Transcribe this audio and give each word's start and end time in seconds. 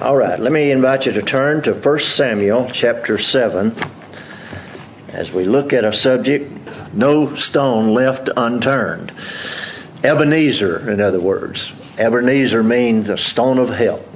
All 0.00 0.16
right, 0.16 0.40
let 0.40 0.50
me 0.50 0.70
invite 0.70 1.04
you 1.04 1.12
to 1.12 1.20
turn 1.20 1.60
to 1.64 1.74
1 1.74 1.98
Samuel 1.98 2.70
chapter 2.72 3.18
7 3.18 3.76
as 5.08 5.30
we 5.30 5.44
look 5.44 5.74
at 5.74 5.84
a 5.84 5.92
subject 5.92 6.50
no 6.94 7.36
stone 7.36 7.92
left 7.92 8.30
unturned. 8.34 9.12
Ebenezer, 10.02 10.90
in 10.90 11.02
other 11.02 11.20
words. 11.20 11.70
Ebenezer 11.98 12.62
means 12.62 13.10
a 13.10 13.18
stone 13.18 13.58
of 13.58 13.68
help. 13.68 14.08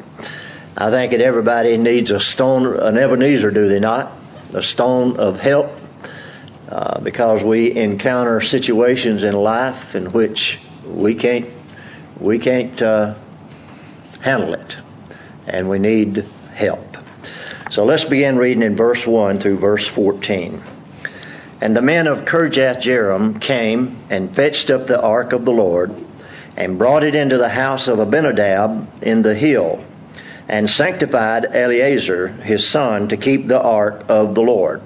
I 0.75 0.91
think 0.91 1.13
that 1.13 1.21
everybody 1.21 1.77
needs 1.77 2.11
a 2.11 2.19
stone, 2.19 2.81
an 2.81 2.97
Ebenezer, 2.97 3.51
do 3.51 3.69
they 3.69 3.79
not? 3.79 4.11
A 4.55 4.63
stone 4.63 5.19
of 5.19 5.39
help, 5.39 5.71
uh, 6.71 6.99
because 7.01 7.43
we 7.43 7.77
encounter 7.77 8.41
situations 8.41 9.23
in 9.23 9.35
life 9.35 9.95
in 9.95 10.13
which 10.13 10.61
we 10.87 11.15
can't 11.15 11.47
we 12.19 12.39
can't 12.39 12.81
uh, 12.81 13.17
handle 14.21 14.55
it, 14.55 14.77
and 15.47 15.69
we 15.69 15.79
need 15.79 16.25
help. 16.55 16.97
So 17.71 17.85
let's 17.85 18.05
begin 18.05 18.37
reading 18.37 18.63
in 18.63 18.77
verse 18.77 19.07
1 19.07 19.41
through 19.41 19.59
verse 19.59 19.87
14. 19.87 20.63
And 21.61 21.77
the 21.77 21.83
men 21.83 22.07
of 22.07 22.25
Kirjath 22.25 22.83
Jearim 22.83 23.41
came 23.41 23.97
and 24.11 24.35
fetched 24.35 24.71
up 24.71 24.87
the 24.87 25.01
ark 25.01 25.33
of 25.33 25.45
the 25.45 25.53
Lord, 25.53 25.95
and 26.57 26.79
brought 26.79 27.03
it 27.03 27.15
into 27.15 27.37
the 27.37 27.49
house 27.49 27.89
of 27.89 27.99
Abinadab 27.99 29.03
in 29.03 29.23
the 29.23 29.35
hill, 29.35 29.85
and 30.49 30.71
sanctified 30.71 31.47
Eleazar 31.47 32.29
his 32.29 32.69
son 32.69 33.09
to 33.09 33.17
keep 33.17 33.47
the 33.47 33.61
ark 33.61 34.05
of 34.09 34.35
the 34.35 34.43
Lord. 34.43 34.83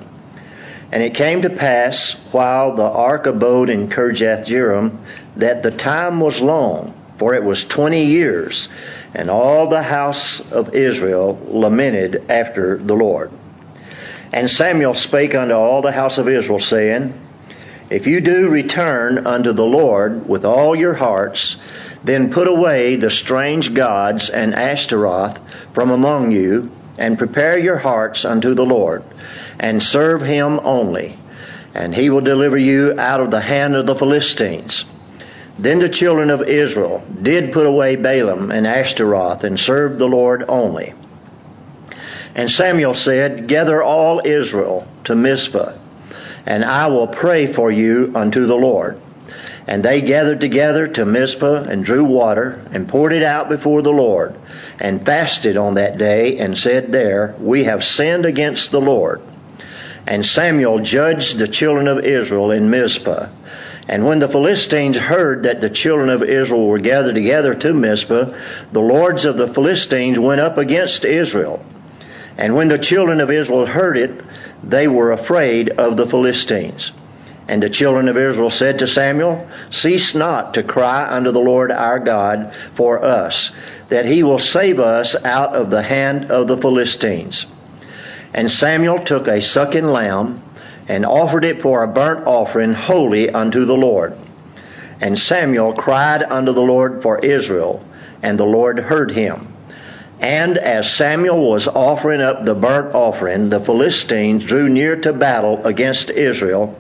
And 0.91 1.03
it 1.03 1.15
came 1.15 1.43
to 1.43 1.51
pass, 1.51 2.13
while 2.33 2.75
the 2.75 2.85
ark 2.85 3.27
abode 3.27 3.69
in 3.69 3.89
Kirjath 3.89 4.47
Jearim, 4.47 4.97
that 5.37 5.63
the 5.63 5.71
time 5.71 6.21
was 6.21 6.41
long, 6.41 6.95
for 7.19 7.35
it 7.35 7.45
was 7.45 7.65
twenty 7.65 8.05
years, 8.05 8.69
and 9.15 9.29
all 9.29 9.69
the 9.69 9.83
house 9.83 10.53
of 10.53 10.75
Israel 10.75 11.39
lamented 11.49 12.31
after 12.31 12.79
the 12.79 12.95
Lord. 12.95 13.31
And 14.33 14.51
Samuel 14.51 14.95
spake 14.95 15.35
unto 15.35 15.55
all 15.55 15.83
the 15.83 15.93
house 15.93 16.19
of 16.19 16.29
Israel, 16.29 16.61
saying, 16.61 17.15
If 17.91 18.07
you 18.07 18.21
do 18.21 18.49
return 18.49 19.27
unto 19.27 19.53
the 19.53 19.65
Lord 19.65 20.29
with 20.29 20.45
all 20.45 20.77
your 20.77 20.95
hearts, 20.95 21.57
then 22.05 22.31
put 22.31 22.47
away 22.47 22.97
the 22.97 23.11
strange 23.11 23.75
gods 23.75 24.31
and 24.31 24.55
Ashtaroth 24.55 25.41
from 25.73 25.91
among 25.91 26.31
you, 26.31 26.71
and 26.97 27.19
prepare 27.19 27.59
your 27.59 27.79
hearts 27.79 28.25
unto 28.25 28.55
the 28.55 28.67
Lord, 28.67 29.03
and 29.59 29.83
serve 29.83 30.23
him 30.23 30.61
only, 30.63 31.17
and 31.75 31.95
he 31.95 32.11
will 32.11 32.21
deliver 32.21 32.59
you 32.59 32.99
out 32.99 33.21
of 33.21 33.31
the 33.31 33.41
hand 33.41 33.77
of 33.77 33.87
the 33.87 33.95
Philistines. 33.95 34.85
Then 35.59 35.81
the 35.81 35.89
children 35.89 36.31
of 36.31 36.49
Israel 36.49 37.03
did 37.21 37.53
put 37.53 37.67
away 37.67 37.97
Baalim 37.97 38.55
and 38.55 38.67
Ashtaroth, 38.67 39.43
and 39.43 39.59
served 39.59 39.99
the 39.99 40.07
Lord 40.07 40.45
only. 40.49 40.95
And 42.35 42.49
Samuel 42.49 42.95
said, 42.95 43.49
Gather 43.49 43.83
all 43.83 44.23
Israel 44.25 44.87
to 45.05 45.17
Mizpah, 45.17 45.73
and 46.47 46.65
I 46.65 46.87
will 46.87 47.09
pray 47.09 47.53
for 47.53 47.71
you 47.73 48.13
unto 48.15 48.47
the 48.47 48.55
Lord. 48.55 49.01
And 49.67 49.85
they 49.85 50.01
gathered 50.01 50.41
together 50.41 50.87
to 50.87 51.05
Mizpah 51.05 51.65
and 51.65 51.85
drew 51.85 52.05
water 52.05 52.65
and 52.73 52.89
poured 52.89 53.13
it 53.13 53.23
out 53.23 53.49
before 53.49 53.83
the 53.83 53.91
Lord 53.91 54.35
and 54.79 55.05
fasted 55.05 55.57
on 55.57 55.75
that 55.75 55.99
day 55.99 56.39
and 56.39 56.57
said 56.57 56.93
there, 56.93 57.35
We 57.39 57.65
have 57.65 57.85
sinned 57.85 58.25
against 58.25 58.71
the 58.71 58.81
Lord. 58.81 59.21
And 60.09 60.25
Samuel 60.25 60.79
judged 60.79 61.37
the 61.37 61.47
children 61.47 61.87
of 61.87 62.03
Israel 62.03 62.51
in 62.51 62.71
Mizpah. 62.71 63.29
And 63.87 64.07
when 64.07 64.21
the 64.21 64.29
Philistines 64.29 64.97
heard 64.97 65.43
that 65.43 65.61
the 65.61 65.69
children 65.69 66.09
of 66.09 66.23
Israel 66.23 66.67
were 66.67 66.79
gathered 66.79 67.15
together 67.15 67.55
to 67.57 67.75
Mizpah, 67.75 68.35
the 68.73 68.81
lords 68.81 69.27
of 69.27 69.37
the 69.37 69.53
Philistines 69.53 70.19
went 70.19 70.41
up 70.41 70.57
against 70.57 71.05
Israel. 71.05 71.63
And 72.39 72.57
when 72.57 72.69
the 72.69 72.79
children 72.79 73.21
of 73.21 73.31
Israel 73.31 73.67
heard 73.67 73.99
it, 73.99 74.25
they 74.65 74.89
were 74.89 75.13
afraid 75.13 75.69
of 75.69 75.99
the 75.99 76.07
Philistines. 76.07 76.93
And 77.47 77.63
the 77.63 77.69
children 77.69 78.09
of 78.09 78.17
Israel 78.17 78.49
said 78.49 78.79
to 78.79 78.87
Samuel, 78.89 79.47
Cease 79.71 80.15
not 80.15 80.55
to 80.55 80.63
cry 80.63 81.07
unto 81.07 81.33
the 81.33 81.39
Lord 81.39 81.71
our 81.71 81.99
God 81.99 82.55
for 82.75 83.05
us, 83.05 83.51
that 83.91 84.07
he 84.07 84.23
will 84.23 84.39
save 84.39 84.81
us 84.81 85.15
out 85.23 85.55
of 85.55 85.69
the 85.69 85.83
hand 85.83 86.31
of 86.31 86.49
the 86.49 86.57
Philistines. 86.57 87.45
And 88.35 88.51
Samuel 88.51 88.99
took 89.01 89.27
a 89.27 89.41
sucking 89.41 89.87
lamb 89.87 90.41
and 90.87 91.05
offered 91.05 91.45
it 91.45 91.61
for 91.63 91.83
a 91.83 91.89
burnt 91.89 92.27
offering 92.27 92.75
holy 92.75 93.29
unto 93.31 93.65
the 93.65 93.77
Lord. 93.77 94.17
And 95.01 95.19
Samuel 95.19 95.75
cried 95.75 96.23
unto 96.25 96.53
the 96.53 96.63
Lord 96.63 97.03
for 97.03 97.19
Israel, 97.25 97.85
and 98.23 98.39
the 98.39 98.45
Lord 98.45 98.79
heard 98.79 99.13
him. 99.13 99.49
And 100.21 100.59
as 100.59 100.93
Samuel 100.93 101.49
was 101.49 101.69
offering 101.69 102.21
up 102.21 102.45
the 102.45 102.55
burnt 102.55 102.95
offering, 102.95 103.51
the 103.51 103.61
Philistines 103.61 104.45
drew 104.45 104.69
near 104.69 104.97
to 104.97 105.13
battle 105.13 105.65
against 105.65 106.11
Israel. 106.11 106.77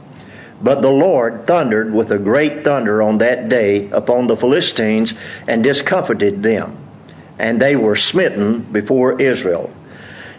But 0.60 0.82
the 0.82 0.90
Lord 0.90 1.46
thundered 1.46 1.92
with 1.92 2.10
a 2.10 2.18
great 2.18 2.64
thunder 2.64 3.00
on 3.00 3.18
that 3.18 3.48
day 3.48 3.88
upon 3.90 4.26
the 4.26 4.36
Philistines 4.36 5.14
and 5.46 5.62
discomfited 5.62 6.42
them. 6.42 6.76
And 7.38 7.62
they 7.62 7.76
were 7.76 7.94
smitten 7.94 8.62
before 8.62 9.20
Israel. 9.20 9.70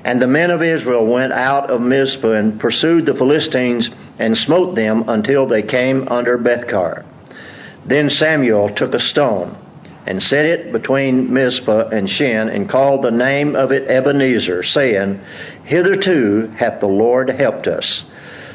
And 0.04 0.22
the 0.22 0.28
men 0.28 0.50
of 0.50 0.64
Israel 0.64 1.06
went 1.06 1.34
out 1.34 1.70
of 1.70 1.82
Mizpah 1.82 2.32
and 2.32 2.60
pursued 2.60 3.06
the 3.06 3.14
Philistines 3.14 3.90
and 4.18 4.38
smote 4.38 4.76
them 4.76 5.08
until 5.10 5.46
they 5.46 5.62
came 5.62 6.08
under 6.08 6.38
Bethcar. 6.38 7.04
Then 7.86 8.10
Samuel 8.10 8.70
took 8.70 8.94
a 8.94 9.00
stone 9.00 9.58
and 10.06 10.24
set 10.24 10.46
it 10.46 10.72
between 10.72 11.32
Mizpah 11.34 11.90
and 11.90 12.10
Shen 12.10 12.50
and 12.50 12.70
called 12.70 13.02
the 13.02 13.12
name 13.12 13.56
of 13.56 13.72
it 13.72 13.90
Ebenezer, 13.90 14.64
saying, 14.64 15.22
Hitherto 15.64 16.48
hath 16.58 16.80
the 16.80 16.88
Lord 16.88 17.30
helped 17.30 17.68
us. 17.68 18.10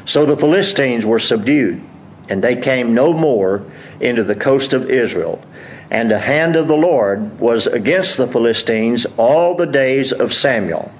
So 0.05 0.25
the 0.25 0.37
Philistines 0.37 1.05
were 1.05 1.19
subdued, 1.19 1.81
and 2.27 2.43
they 2.43 2.55
came 2.55 2.93
no 2.93 3.13
more 3.13 3.65
into 3.99 4.23
the 4.23 4.35
coast 4.35 4.73
of 4.73 4.89
Israel. 4.89 5.43
And 5.89 6.09
the 6.09 6.19
hand 6.19 6.55
of 6.55 6.67
the 6.67 6.75
Lord 6.75 7.39
was 7.39 7.67
against 7.67 8.17
the 8.17 8.27
Philistines 8.27 9.05
all 9.17 9.55
the 9.55 9.65
days 9.65 10.11
of 10.11 10.33
Samuel. 10.33 10.91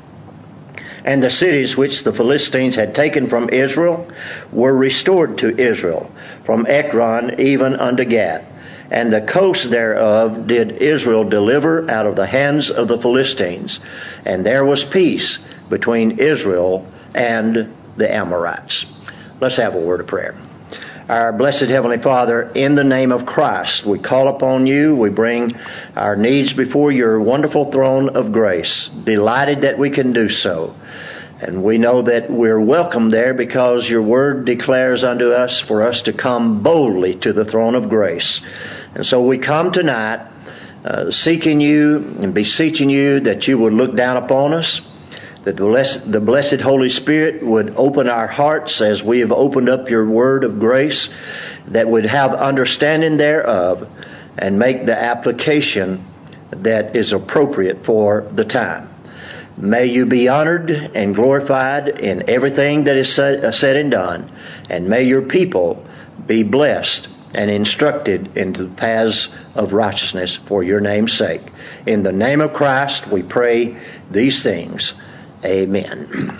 And 1.05 1.23
the 1.23 1.29
cities 1.29 1.77
which 1.77 2.03
the 2.03 2.11
Philistines 2.11 2.75
had 2.75 2.93
taken 2.93 3.27
from 3.27 3.49
Israel 3.49 4.11
were 4.51 4.75
restored 4.75 5.37
to 5.37 5.57
Israel, 5.57 6.11
from 6.43 6.65
Ekron 6.67 7.39
even 7.39 7.75
unto 7.75 8.03
Gath 8.03 8.43
and 8.91 9.11
the 9.11 9.21
coast 9.21 9.69
thereof 9.69 10.47
did 10.47 10.73
Israel 10.81 11.23
deliver 11.23 11.89
out 11.89 12.05
of 12.05 12.15
the 12.15 12.27
hands 12.27 12.69
of 12.69 12.87
the 12.87 12.97
Philistines. 12.97 13.79
And 14.25 14.45
there 14.45 14.63
was 14.63 14.83
peace 14.83 15.39
between 15.69 16.19
Israel 16.19 16.87
and 17.13 17.73
the 17.97 18.13
Amorites. 18.13 18.85
Let's 19.39 19.57
have 19.57 19.75
a 19.75 19.79
word 19.79 20.01
of 20.01 20.07
prayer. 20.07 20.35
Our 21.07 21.31
blessed 21.33 21.69
Heavenly 21.69 21.99
Father, 21.99 22.49
in 22.55 22.73
the 22.73 22.83
name 22.83 23.11
of 23.11 23.27
Christ, 23.27 23.85
we 23.85 23.99
call 23.99 24.27
upon 24.27 24.65
you. 24.65 24.95
We 24.95 25.11
bring 25.11 25.55
our 25.95 26.15
needs 26.15 26.51
before 26.51 26.91
your 26.91 27.21
wonderful 27.21 27.71
throne 27.71 28.09
of 28.09 28.31
grace, 28.31 28.87
delighted 28.87 29.61
that 29.61 29.77
we 29.77 29.91
can 29.91 30.13
do 30.13 30.29
so. 30.29 30.73
And 31.39 31.63
we 31.63 31.77
know 31.77 32.01
that 32.01 32.31
we're 32.31 32.59
welcome 32.59 33.11
there 33.11 33.35
because 33.35 33.87
your 33.87 34.01
word 34.01 34.45
declares 34.45 35.03
unto 35.03 35.31
us 35.31 35.59
for 35.59 35.83
us 35.83 36.01
to 36.03 36.13
come 36.13 36.63
boldly 36.63 37.13
to 37.17 37.33
the 37.33 37.45
throne 37.45 37.75
of 37.75 37.87
grace. 37.87 38.41
And 38.95 39.05
so 39.05 39.21
we 39.21 39.37
come 39.37 39.71
tonight 39.71 40.25
uh, 40.83 41.11
seeking 41.11 41.61
you 41.61 42.17
and 42.19 42.33
beseeching 42.33 42.89
you 42.89 43.19
that 43.19 43.47
you 43.47 43.59
would 43.59 43.73
look 43.73 43.95
down 43.95 44.17
upon 44.17 44.53
us, 44.53 44.81
that 45.45 45.57
the 45.57 46.19
blessed, 46.19 46.61
Holy 46.61 46.89
Spirit 46.89 47.43
would 47.43 47.75
open 47.77 48.09
our 48.09 48.27
hearts 48.27 48.81
as 48.81 49.03
we 49.03 49.19
have 49.19 49.31
opened 49.31 49.69
up 49.69 49.89
your 49.89 50.05
word 50.05 50.43
of 50.43 50.59
grace, 50.59 51.09
that 51.67 51.87
would 51.87 52.05
have 52.05 52.33
understanding 52.33 53.17
thereof 53.17 53.87
and 54.37 54.59
make 54.59 54.85
the 54.85 54.99
application 54.99 56.03
that 56.49 56.95
is 56.95 57.13
appropriate 57.13 57.85
for 57.85 58.27
the 58.33 58.43
time. 58.43 58.89
May 59.55 59.85
you 59.85 60.05
be 60.05 60.27
honored 60.27 60.71
and 60.71 61.15
glorified 61.15 61.87
in 61.87 62.27
everything 62.27 62.85
that 62.85 62.97
is 62.97 63.13
said, 63.13 63.45
uh, 63.45 63.51
said 63.51 63.77
and 63.77 63.91
done, 63.91 64.31
and 64.69 64.89
may 64.89 65.03
your 65.03 65.21
people 65.21 65.85
be 66.27 66.43
blessed 66.43 67.07
and 67.33 67.51
instructed 67.51 68.35
into 68.35 68.63
the 68.63 68.75
paths 68.75 69.29
of 69.53 69.73
righteousness 69.73 70.35
for 70.35 70.63
your 70.63 70.79
name's 70.79 71.13
sake. 71.13 71.41
In 71.85 72.03
the 72.03 72.11
name 72.11 72.41
of 72.41 72.53
Christ, 72.53 73.07
we 73.07 73.21
pray 73.21 73.77
these 74.09 74.41
things. 74.41 74.93
Amen. 75.45 76.39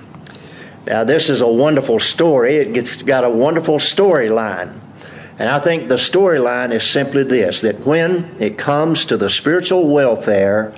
Now, 0.86 1.04
this 1.04 1.30
is 1.30 1.42
a 1.42 1.48
wonderful 1.48 2.00
story. 2.00 2.58
It's 2.58 3.02
got 3.02 3.24
a 3.24 3.30
wonderful 3.30 3.78
storyline. 3.78 4.80
And 5.38 5.50
I 5.50 5.60
think 5.60 5.90
the 5.90 5.96
storyline 5.96 6.72
is 6.72 6.84
simply 6.84 7.24
this 7.24 7.62
that 7.62 7.86
when 7.86 8.36
it 8.40 8.58
comes 8.58 9.06
to 9.06 9.18
the 9.18 9.30
spiritual 9.30 9.90
welfare 9.90 10.74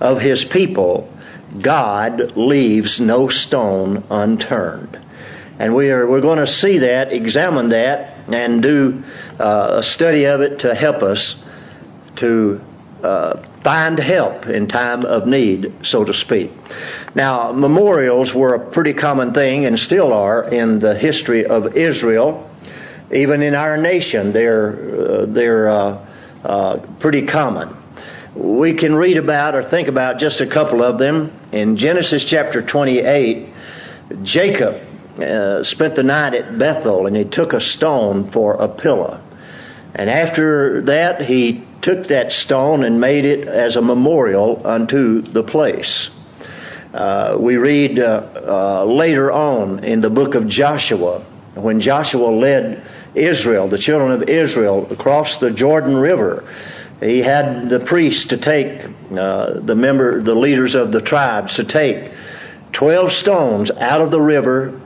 of 0.00 0.20
his 0.20 0.44
people, 0.44 1.12
God 1.60 2.36
leaves 2.36 3.00
no 3.00 3.28
stone 3.28 4.04
unturned. 4.10 4.98
And 5.58 5.74
we 5.74 5.90
are, 5.90 6.06
we're 6.06 6.22
going 6.22 6.38
to 6.38 6.46
see 6.46 6.78
that, 6.78 7.12
examine 7.12 7.68
that, 7.68 8.16
and 8.32 8.62
do 8.62 9.02
uh, 9.38 9.76
a 9.78 9.82
study 9.82 10.24
of 10.24 10.40
it 10.40 10.60
to 10.60 10.74
help 10.74 11.02
us 11.02 11.44
to 12.16 12.60
uh, 13.02 13.36
find 13.62 13.98
help 13.98 14.46
in 14.46 14.66
time 14.66 15.04
of 15.04 15.26
need, 15.26 15.72
so 15.82 16.04
to 16.04 16.14
speak. 16.14 16.50
Now, 17.14 17.50
memorials 17.50 18.32
were 18.32 18.54
a 18.54 18.60
pretty 18.60 18.94
common 18.94 19.34
thing 19.34 19.66
and 19.66 19.78
still 19.78 20.12
are 20.12 20.44
in 20.44 20.78
the 20.78 20.94
history 20.94 21.44
of 21.44 21.76
Israel. 21.76 22.48
Even 23.12 23.42
in 23.42 23.56
our 23.56 23.76
nation, 23.76 24.32
they're, 24.32 25.22
uh, 25.22 25.26
they're 25.26 25.68
uh, 25.68 26.06
uh, 26.44 26.78
pretty 27.00 27.26
common. 27.26 27.76
We 28.34 28.74
can 28.74 28.94
read 28.94 29.16
about 29.16 29.56
or 29.56 29.64
think 29.64 29.88
about 29.88 30.20
just 30.20 30.40
a 30.40 30.46
couple 30.46 30.84
of 30.84 30.98
them. 30.98 31.32
In 31.50 31.76
Genesis 31.76 32.24
chapter 32.24 32.62
28, 32.62 33.48
Jacob 34.22 34.80
uh, 35.18 35.64
spent 35.64 35.96
the 35.96 36.04
night 36.04 36.34
at 36.34 36.56
Bethel 36.58 37.08
and 37.08 37.16
he 37.16 37.24
took 37.24 37.52
a 37.52 37.60
stone 37.60 38.30
for 38.30 38.54
a 38.54 38.68
pillow. 38.68 39.20
And 39.96 40.08
after 40.08 40.82
that, 40.82 41.22
he 41.22 41.64
took 41.82 42.06
that 42.06 42.30
stone 42.30 42.84
and 42.84 43.00
made 43.00 43.24
it 43.24 43.48
as 43.48 43.74
a 43.74 43.82
memorial 43.82 44.62
unto 44.64 45.22
the 45.22 45.42
place. 45.42 46.10
Uh, 46.92 47.36
we 47.38 47.56
read 47.56 48.00
uh, 48.00 48.26
uh, 48.34 48.84
later 48.84 49.30
on 49.30 49.84
in 49.84 50.00
the 50.00 50.10
book 50.10 50.34
of 50.34 50.48
Joshua, 50.48 51.20
when 51.54 51.80
Joshua 51.80 52.28
led 52.28 52.82
Israel, 53.14 53.68
the 53.68 53.78
children 53.78 54.10
of 54.12 54.28
Israel, 54.28 54.90
across 54.90 55.38
the 55.38 55.50
Jordan 55.50 55.96
River, 55.96 56.44
he 57.00 57.20
had 57.22 57.68
the 57.68 57.80
priests 57.80 58.26
to 58.26 58.36
take 58.36 58.86
uh, 59.16 59.60
the 59.60 59.74
member, 59.74 60.20
the 60.22 60.34
leaders 60.34 60.74
of 60.74 60.92
the 60.92 61.00
tribes 61.00 61.54
to 61.56 61.64
take 61.64 62.10
twelve 62.72 63.12
stones 63.12 63.70
out 63.70 64.00
of 64.00 64.10
the 64.10 64.20
river 64.20 64.80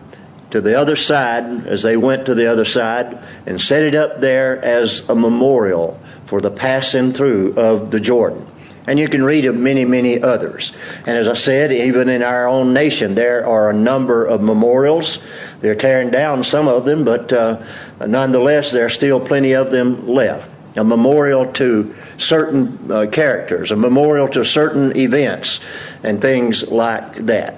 to 0.50 0.60
the 0.60 0.78
other 0.78 0.96
side 0.96 1.66
as 1.66 1.82
they 1.82 1.96
went 1.96 2.26
to 2.26 2.34
the 2.34 2.50
other 2.50 2.64
side 2.64 3.18
and 3.46 3.60
set 3.60 3.82
it 3.82 3.94
up 3.94 4.20
there 4.20 4.62
as 4.62 5.08
a 5.08 5.14
memorial 5.14 6.00
for 6.26 6.40
the 6.40 6.50
passing 6.50 7.12
through 7.12 7.54
of 7.56 7.90
the 7.90 7.98
Jordan. 7.98 8.46
And 8.86 8.98
you 8.98 9.08
can 9.08 9.24
read 9.24 9.46
of 9.46 9.56
many, 9.56 9.84
many 9.84 10.20
others. 10.20 10.72
And 11.06 11.16
as 11.16 11.26
I 11.26 11.34
said, 11.34 11.72
even 11.72 12.08
in 12.08 12.22
our 12.22 12.46
own 12.46 12.74
nation, 12.74 13.14
there 13.14 13.46
are 13.46 13.70
a 13.70 13.72
number 13.72 14.26
of 14.26 14.42
memorials. 14.42 15.20
They're 15.60 15.74
tearing 15.74 16.10
down 16.10 16.44
some 16.44 16.68
of 16.68 16.84
them, 16.84 17.04
but 17.04 17.32
uh, 17.32 17.64
nonetheless, 18.06 18.72
there 18.72 18.84
are 18.84 18.90
still 18.90 19.20
plenty 19.20 19.52
of 19.52 19.70
them 19.70 20.06
left. 20.06 20.50
A 20.76 20.84
memorial 20.84 21.46
to 21.52 21.94
certain 22.18 22.90
uh, 22.90 23.06
characters, 23.06 23.70
a 23.70 23.76
memorial 23.76 24.28
to 24.28 24.44
certain 24.44 24.96
events, 24.96 25.60
and 26.02 26.20
things 26.20 26.68
like 26.68 27.14
that. 27.26 27.54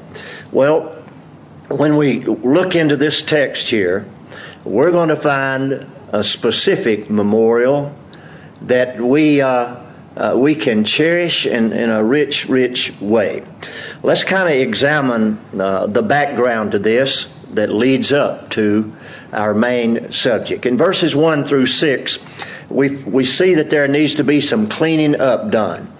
Well, 0.52 0.92
when 1.68 1.96
we 1.96 2.20
look 2.20 2.76
into 2.76 2.96
this 2.96 3.22
text 3.22 3.68
here, 3.68 4.06
we're 4.64 4.90
going 4.90 5.08
to 5.08 5.16
find 5.16 5.86
a 6.12 6.22
specific 6.22 7.10
memorial 7.10 7.94
that 8.62 9.00
we 9.00 9.40
uh, 9.40 9.85
uh, 10.16 10.34
we 10.36 10.54
can 10.54 10.84
cherish 10.84 11.46
in, 11.46 11.72
in 11.72 11.90
a 11.90 12.02
rich, 12.02 12.48
rich 12.48 12.98
way. 13.00 13.44
Let's 14.02 14.24
kind 14.24 14.48
of 14.48 14.58
examine 14.58 15.38
uh, 15.58 15.86
the 15.86 16.02
background 16.02 16.72
to 16.72 16.78
this 16.78 17.32
that 17.52 17.70
leads 17.70 18.12
up 18.12 18.50
to 18.50 18.94
our 19.32 19.54
main 19.54 20.12
subject. 20.12 20.66
In 20.66 20.78
verses 20.78 21.14
1 21.14 21.44
through 21.44 21.66
6, 21.66 22.18
we, 22.68 22.96
we 22.96 23.24
see 23.24 23.54
that 23.54 23.70
there 23.70 23.88
needs 23.88 24.14
to 24.16 24.24
be 24.24 24.40
some 24.40 24.68
cleaning 24.68 25.20
up 25.20 25.50
done. 25.50 25.92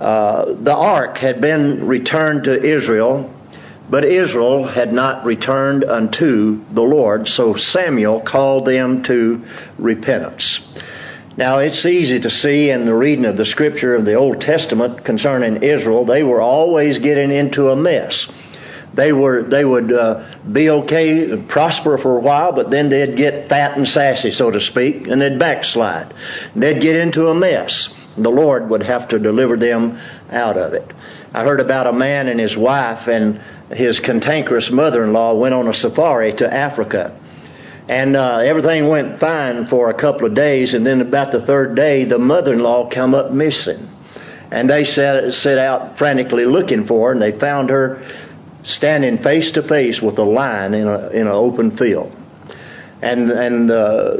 Uh, 0.00 0.52
the 0.54 0.74
ark 0.74 1.18
had 1.18 1.40
been 1.40 1.86
returned 1.86 2.44
to 2.44 2.62
Israel 2.62 3.32
but 3.88 4.04
Israel 4.04 4.66
had 4.66 4.92
not 4.92 5.24
returned 5.24 5.84
unto 5.84 6.64
the 6.72 6.82
Lord, 6.82 7.28
so 7.28 7.54
Samuel 7.54 8.20
called 8.20 8.66
them 8.66 9.02
to 9.04 9.44
repentance. 9.78 10.66
Now, 11.36 11.58
it's 11.58 11.84
easy 11.84 12.18
to 12.20 12.30
see 12.30 12.70
in 12.70 12.86
the 12.86 12.94
reading 12.94 13.26
of 13.26 13.36
the 13.36 13.44
scripture 13.44 13.94
of 13.94 14.06
the 14.06 14.14
Old 14.14 14.40
Testament 14.40 15.04
concerning 15.04 15.62
Israel, 15.62 16.06
they 16.06 16.22
were 16.22 16.40
always 16.40 16.98
getting 16.98 17.30
into 17.30 17.68
a 17.68 17.76
mess. 17.76 18.26
They 18.94 19.12
were 19.12 19.42
they 19.42 19.62
would 19.62 19.92
uh, 19.92 20.24
be 20.50 20.70
okay, 20.70 21.36
prosper 21.36 21.98
for 21.98 22.16
a 22.16 22.20
while, 22.20 22.52
but 22.52 22.70
then 22.70 22.88
they'd 22.88 23.14
get 23.14 23.50
fat 23.50 23.76
and 23.76 23.86
sassy, 23.86 24.30
so 24.30 24.50
to 24.50 24.58
speak, 24.58 25.06
and 25.08 25.20
they'd 25.20 25.38
backslide. 25.38 26.14
They'd 26.54 26.80
get 26.80 26.96
into 26.96 27.28
a 27.28 27.34
mess. 27.34 27.94
The 28.16 28.30
Lord 28.30 28.70
would 28.70 28.84
have 28.84 29.08
to 29.08 29.18
deliver 29.18 29.58
them 29.58 29.98
out 30.30 30.56
of 30.56 30.72
it. 30.72 30.90
I 31.34 31.44
heard 31.44 31.60
about 31.60 31.86
a 31.86 31.92
man 31.92 32.28
and 32.28 32.40
his 32.40 32.56
wife, 32.56 33.08
and 33.08 33.42
his 33.70 34.00
cantankerous 34.00 34.70
mother 34.70 35.04
in 35.04 35.12
law 35.12 35.34
went 35.34 35.54
on 35.54 35.68
a 35.68 35.74
safari 35.74 36.32
to 36.34 36.52
Africa. 36.52 37.14
And 37.88 38.16
uh, 38.16 38.38
everything 38.38 38.88
went 38.88 39.20
fine 39.20 39.66
for 39.66 39.90
a 39.90 39.94
couple 39.94 40.26
of 40.26 40.34
days, 40.34 40.74
and 40.74 40.84
then 40.84 41.00
about 41.00 41.30
the 41.30 41.40
third 41.40 41.76
day, 41.76 42.04
the 42.04 42.18
mother 42.18 42.52
in 42.52 42.60
law 42.60 42.88
come 42.88 43.14
up 43.14 43.30
missing. 43.30 43.88
And 44.50 44.68
they 44.68 44.84
set, 44.84 45.32
set 45.34 45.58
out 45.58 45.96
frantically 45.98 46.46
looking 46.46 46.84
for 46.84 47.08
her, 47.08 47.12
and 47.12 47.22
they 47.22 47.32
found 47.32 47.70
her 47.70 48.04
standing 48.64 49.18
face 49.18 49.52
to 49.52 49.62
face 49.62 50.02
with 50.02 50.18
a 50.18 50.24
lion 50.24 50.74
in, 50.74 50.88
a, 50.88 51.08
in 51.10 51.22
an 51.22 51.32
open 51.32 51.70
field. 51.70 52.14
And, 53.02 53.30
and 53.30 53.70
uh, 53.70 54.16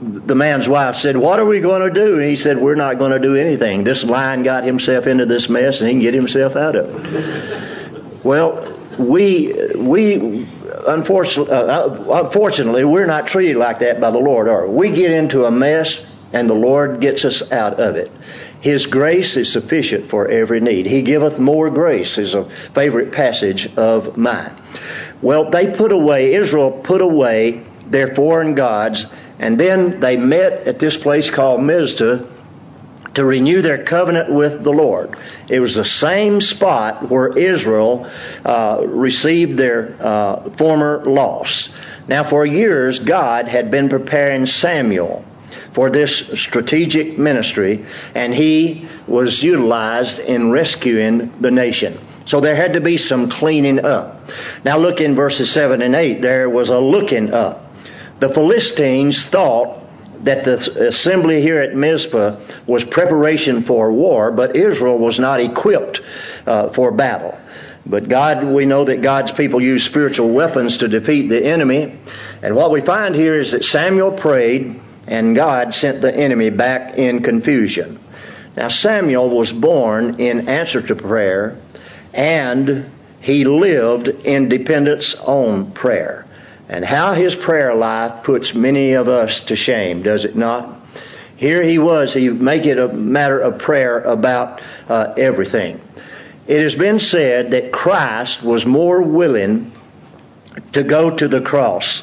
the 0.00 0.34
man's 0.34 0.68
wife 0.68 0.94
said, 0.94 1.16
What 1.16 1.40
are 1.40 1.46
we 1.46 1.60
going 1.60 1.82
to 1.82 1.90
do? 1.90 2.14
And 2.14 2.24
he 2.28 2.36
said, 2.36 2.58
We're 2.58 2.76
not 2.76 2.98
going 2.98 3.10
to 3.12 3.18
do 3.18 3.34
anything. 3.34 3.82
This 3.82 4.04
lion 4.04 4.44
got 4.44 4.64
himself 4.64 5.08
into 5.08 5.26
this 5.26 5.48
mess, 5.48 5.80
and 5.80 5.88
he 5.88 5.94
can 5.94 6.02
get 6.02 6.14
himself 6.14 6.54
out 6.54 6.76
of 6.76 7.14
it. 7.14 8.24
well, 8.24 8.77
we 8.98 9.52
we 9.76 10.46
unfortunately, 10.86 11.52
uh, 11.52 12.22
unfortunately 12.24 12.84
we're 12.84 13.06
not 13.06 13.26
treated 13.26 13.56
like 13.56 13.80
that 13.80 14.00
by 14.00 14.10
the 14.10 14.18
Lord, 14.18 14.48
are 14.48 14.66
we? 14.66 14.90
We 14.90 14.96
get 14.96 15.12
into 15.12 15.44
a 15.44 15.50
mess 15.50 16.04
and 16.32 16.48
the 16.48 16.54
Lord 16.54 17.00
gets 17.00 17.24
us 17.24 17.50
out 17.50 17.80
of 17.80 17.96
it. 17.96 18.10
His 18.60 18.86
grace 18.86 19.36
is 19.36 19.50
sufficient 19.50 20.10
for 20.10 20.28
every 20.28 20.60
need. 20.60 20.86
He 20.86 21.02
giveth 21.02 21.38
more 21.38 21.70
grace 21.70 22.18
is 22.18 22.34
a 22.34 22.44
favorite 22.74 23.12
passage 23.12 23.74
of 23.76 24.16
mine. 24.16 24.54
Well, 25.22 25.50
they 25.50 25.72
put 25.74 25.92
away, 25.92 26.34
Israel 26.34 26.70
put 26.70 27.00
away 27.00 27.64
their 27.86 28.14
foreign 28.14 28.54
gods, 28.54 29.06
and 29.38 29.58
then 29.58 30.00
they 30.00 30.16
met 30.16 30.66
at 30.66 30.80
this 30.80 30.96
place 30.96 31.30
called 31.30 31.62
Mizpah 31.62 32.24
to 33.18 33.24
renew 33.24 33.60
their 33.60 33.82
covenant 33.82 34.30
with 34.30 34.62
the 34.62 34.70
Lord. 34.70 35.18
It 35.48 35.58
was 35.58 35.74
the 35.74 35.84
same 35.84 36.40
spot 36.40 37.10
where 37.10 37.36
Israel 37.36 38.08
uh, 38.44 38.84
received 38.86 39.58
their 39.58 39.96
uh, 39.98 40.48
former 40.50 41.04
loss. 41.04 41.68
Now, 42.06 42.22
for 42.22 42.46
years, 42.46 43.00
God 43.00 43.48
had 43.48 43.72
been 43.72 43.88
preparing 43.88 44.46
Samuel 44.46 45.24
for 45.72 45.90
this 45.90 46.40
strategic 46.40 47.18
ministry, 47.18 47.84
and 48.14 48.32
he 48.32 48.86
was 49.08 49.42
utilized 49.42 50.20
in 50.20 50.52
rescuing 50.52 51.32
the 51.40 51.50
nation. 51.50 51.98
So 52.24 52.38
there 52.40 52.54
had 52.54 52.74
to 52.74 52.80
be 52.80 52.96
some 52.98 53.28
cleaning 53.28 53.84
up. 53.84 54.30
Now, 54.64 54.78
look 54.78 55.00
in 55.00 55.16
verses 55.16 55.50
7 55.50 55.82
and 55.82 55.96
8. 55.96 56.20
There 56.20 56.48
was 56.48 56.68
a 56.68 56.78
looking 56.78 57.34
up. 57.34 57.66
The 58.20 58.28
Philistines 58.28 59.24
thought 59.24 59.77
that 60.24 60.44
the 60.44 60.88
assembly 60.88 61.40
here 61.40 61.60
at 61.60 61.74
Mizpah 61.74 62.36
was 62.66 62.84
preparation 62.84 63.62
for 63.62 63.92
war, 63.92 64.30
but 64.30 64.56
Israel 64.56 64.98
was 64.98 65.18
not 65.18 65.40
equipped 65.40 66.00
uh, 66.46 66.68
for 66.70 66.90
battle. 66.90 67.38
But 67.86 68.08
God, 68.08 68.44
we 68.44 68.66
know 68.66 68.84
that 68.84 69.00
God's 69.00 69.32
people 69.32 69.62
use 69.62 69.84
spiritual 69.84 70.30
weapons 70.30 70.76
to 70.78 70.88
defeat 70.88 71.28
the 71.28 71.44
enemy. 71.44 71.98
And 72.42 72.54
what 72.54 72.70
we 72.70 72.80
find 72.80 73.14
here 73.14 73.38
is 73.38 73.52
that 73.52 73.64
Samuel 73.64 74.12
prayed 74.12 74.80
and 75.06 75.34
God 75.34 75.74
sent 75.74 76.02
the 76.02 76.14
enemy 76.14 76.50
back 76.50 76.98
in 76.98 77.22
confusion. 77.22 77.98
Now, 78.56 78.68
Samuel 78.68 79.30
was 79.30 79.52
born 79.52 80.20
in 80.20 80.48
answer 80.48 80.82
to 80.82 80.94
prayer 80.94 81.56
and 82.12 82.90
he 83.20 83.44
lived 83.44 84.08
in 84.08 84.48
dependence 84.48 85.14
on 85.14 85.70
prayer. 85.72 86.26
And 86.68 86.84
how 86.84 87.14
his 87.14 87.34
prayer 87.34 87.74
life 87.74 88.22
puts 88.24 88.54
many 88.54 88.92
of 88.92 89.08
us 89.08 89.40
to 89.46 89.56
shame, 89.56 90.02
does 90.02 90.24
it 90.24 90.36
not? 90.36 90.78
Here 91.36 91.62
he 91.62 91.78
was, 91.78 92.12
he 92.14 92.28
make 92.28 92.66
it 92.66 92.78
a 92.78 92.88
matter 92.88 93.38
of 93.38 93.58
prayer 93.58 94.00
about 94.00 94.60
uh, 94.88 95.14
everything. 95.16 95.80
It 96.46 96.60
has 96.62 96.74
been 96.74 96.98
said 96.98 97.52
that 97.52 97.72
Christ 97.72 98.42
was 98.42 98.66
more 98.66 99.00
willing 99.00 99.72
to 100.72 100.82
go 100.82 101.16
to 101.16 101.28
the 101.28 101.40
cross 101.40 102.02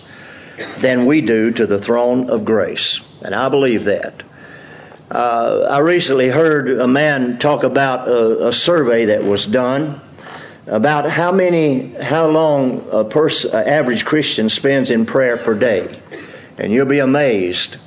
than 0.80 1.06
we 1.06 1.22
do 1.22 1.52
to 1.52 1.68
the 1.68 1.80
throne 1.80 2.30
of 2.30 2.46
grace. 2.46 3.02
And 3.22 3.36
I 3.36 3.50
believe 3.50 3.86
that. 3.86 4.24
Uh, 5.12 5.68
I 5.70 5.80
recently 5.80 6.30
heard 6.30 6.70
a 6.80 6.88
man 6.88 7.38
talk 7.38 7.64
about 7.64 8.08
a, 8.08 8.48
a 8.48 8.54
survey 8.54 9.06
that 9.06 9.24
was 9.24 9.46
done 9.46 10.02
about 10.68 11.10
how 11.10 11.32
many, 11.32 11.94
how 11.94 12.28
long 12.28 12.88
a 12.92 13.04
person, 13.04 13.54
average 13.54 14.06
Christian 14.06 14.50
spends 14.50 14.90
in 14.90 15.06
prayer 15.06 15.38
per 15.38 15.54
day, 15.54 16.00
and 16.58 16.72
you'll 16.72 16.86
be 16.86 17.00
amazed. 17.00 17.78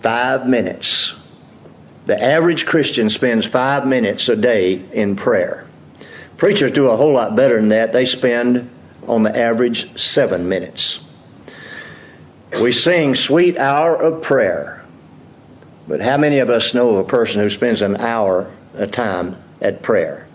Five 0.00 0.46
minutes. 0.46 1.14
The 2.06 2.22
average 2.22 2.66
Christian 2.66 3.10
spends 3.10 3.44
five 3.44 3.86
minutes 3.86 4.28
a 4.28 4.36
day 4.36 4.84
in 4.92 5.16
prayer. 5.16 5.66
Preachers 6.36 6.70
do 6.70 6.88
a 6.90 6.96
whole 6.96 7.12
lot 7.12 7.34
better 7.34 7.56
than 7.56 7.70
that. 7.70 7.92
They 7.92 8.04
spend, 8.04 8.70
on 9.06 9.22
the 9.22 9.36
average, 9.36 9.98
seven 9.98 10.48
minutes. 10.48 11.00
We 12.60 12.70
sing 12.70 13.14
Sweet 13.14 13.58
Hour 13.58 13.96
of 13.96 14.22
Prayer. 14.22 14.84
But 15.88 16.00
how 16.00 16.16
many 16.16 16.38
of 16.38 16.50
us 16.50 16.74
know 16.74 16.90
of 16.90 16.96
a 16.98 17.08
person 17.08 17.40
who 17.40 17.50
spends 17.50 17.82
an 17.82 17.96
hour 17.96 18.50
a 18.76 18.86
time 18.86 19.36
at 19.60 19.82
prayer. 19.82 20.25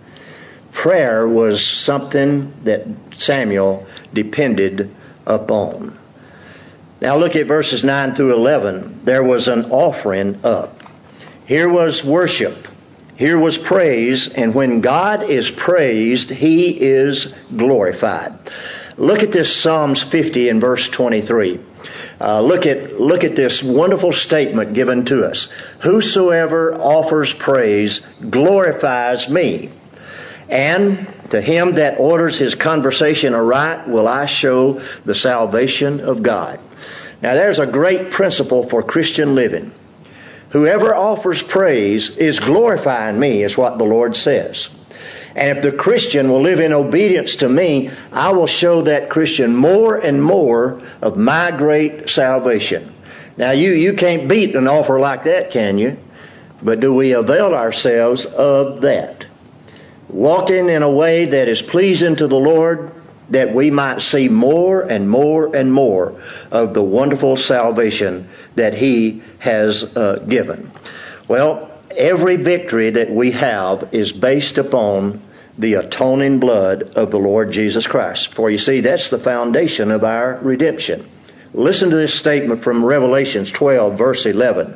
Prayer 0.71 1.27
was 1.27 1.65
something 1.65 2.53
that 2.63 2.87
Samuel 3.13 3.85
depended 4.13 4.93
upon. 5.25 5.97
Now 7.01 7.17
look 7.17 7.35
at 7.35 7.47
verses 7.47 7.83
9 7.83 8.15
through 8.15 8.33
11. 8.35 9.01
There 9.05 9.23
was 9.23 9.47
an 9.47 9.71
offering 9.71 10.39
up. 10.43 10.81
Here 11.45 11.67
was 11.67 12.03
worship. 12.03 12.67
Here 13.15 13.37
was 13.37 13.57
praise. 13.57 14.31
And 14.33 14.53
when 14.55 14.81
God 14.81 15.23
is 15.23 15.49
praised, 15.49 16.29
He 16.29 16.79
is 16.79 17.33
glorified. 17.55 18.33
Look 18.97 19.23
at 19.23 19.31
this 19.31 19.55
Psalms 19.55 20.01
50 20.01 20.49
and 20.49 20.61
verse 20.61 20.87
23. 20.89 21.59
Uh, 22.19 22.39
look 22.41 22.67
at 22.67 23.01
look 23.01 23.23
at 23.23 23.35
this 23.35 23.63
wonderful 23.63 24.11
statement 24.13 24.73
given 24.73 25.05
to 25.05 25.25
us. 25.25 25.47
Whosoever 25.79 26.75
offers 26.75 27.33
praise 27.33 28.05
glorifies 28.29 29.27
me, 29.27 29.71
and 30.51 31.07
to 31.31 31.41
him 31.41 31.75
that 31.75 31.97
orders 31.97 32.37
his 32.37 32.55
conversation 32.55 33.33
aright 33.33 33.87
will 33.87 34.07
I 34.07 34.25
show 34.25 34.81
the 35.05 35.15
salvation 35.15 36.01
of 36.01 36.21
God. 36.21 36.59
Now 37.21 37.33
there's 37.33 37.59
a 37.59 37.65
great 37.65 38.11
principle 38.11 38.67
for 38.67 38.83
Christian 38.83 39.33
living. 39.33 39.71
Whoever 40.49 40.93
offers 40.93 41.41
praise 41.41 42.17
is 42.17 42.39
glorifying 42.39 43.17
me, 43.17 43.43
is 43.43 43.57
what 43.57 43.77
the 43.77 43.85
Lord 43.85 44.17
says. 44.17 44.67
And 45.33 45.57
if 45.57 45.63
the 45.63 45.71
Christian 45.71 46.29
will 46.29 46.41
live 46.41 46.59
in 46.59 46.73
obedience 46.73 47.37
to 47.37 47.47
me, 47.47 47.89
I 48.11 48.31
will 48.31 48.47
show 48.47 48.81
that 48.81 49.09
Christian 49.09 49.55
more 49.55 49.95
and 49.95 50.21
more 50.21 50.81
of 51.01 51.15
my 51.15 51.51
great 51.51 52.09
salvation. 52.09 52.93
Now, 53.37 53.51
you, 53.51 53.71
you 53.71 53.93
can't 53.93 54.27
beat 54.27 54.55
an 54.57 54.67
offer 54.67 54.99
like 54.99 55.23
that, 55.23 55.51
can 55.51 55.77
you? 55.77 55.97
But 56.61 56.81
do 56.81 56.93
we 56.93 57.13
avail 57.13 57.53
ourselves 57.53 58.25
of 58.25 58.81
that? 58.81 59.25
Walking 60.11 60.69
in 60.69 60.83
a 60.83 60.91
way 60.91 61.25
that 61.25 61.47
is 61.47 61.61
pleasing 61.61 62.17
to 62.17 62.27
the 62.27 62.37
Lord, 62.39 62.91
that 63.29 63.53
we 63.55 63.71
might 63.71 64.01
see 64.01 64.27
more 64.27 64.81
and 64.81 65.09
more 65.09 65.55
and 65.55 65.71
more 65.71 66.21
of 66.51 66.73
the 66.73 66.83
wonderful 66.83 67.37
salvation 67.37 68.27
that 68.55 68.73
He 68.73 69.23
has 69.39 69.95
uh, 69.95 70.23
given. 70.27 70.69
Well, 71.29 71.71
every 71.95 72.35
victory 72.35 72.89
that 72.89 73.09
we 73.09 73.31
have 73.31 73.87
is 73.93 74.11
based 74.11 74.57
upon 74.57 75.21
the 75.57 75.75
atoning 75.75 76.39
blood 76.39 76.83
of 76.95 77.11
the 77.11 77.19
Lord 77.19 77.51
Jesus 77.51 77.87
Christ. 77.87 78.33
For 78.33 78.49
you 78.49 78.57
see, 78.57 78.81
that's 78.81 79.09
the 79.09 79.19
foundation 79.19 79.91
of 79.91 80.03
our 80.03 80.37
redemption. 80.41 81.07
Listen 81.53 81.89
to 81.89 81.95
this 81.95 82.13
statement 82.13 82.63
from 82.63 82.83
Revelations 82.83 83.49
12, 83.51 83.97
verse 83.97 84.25
11. 84.25 84.75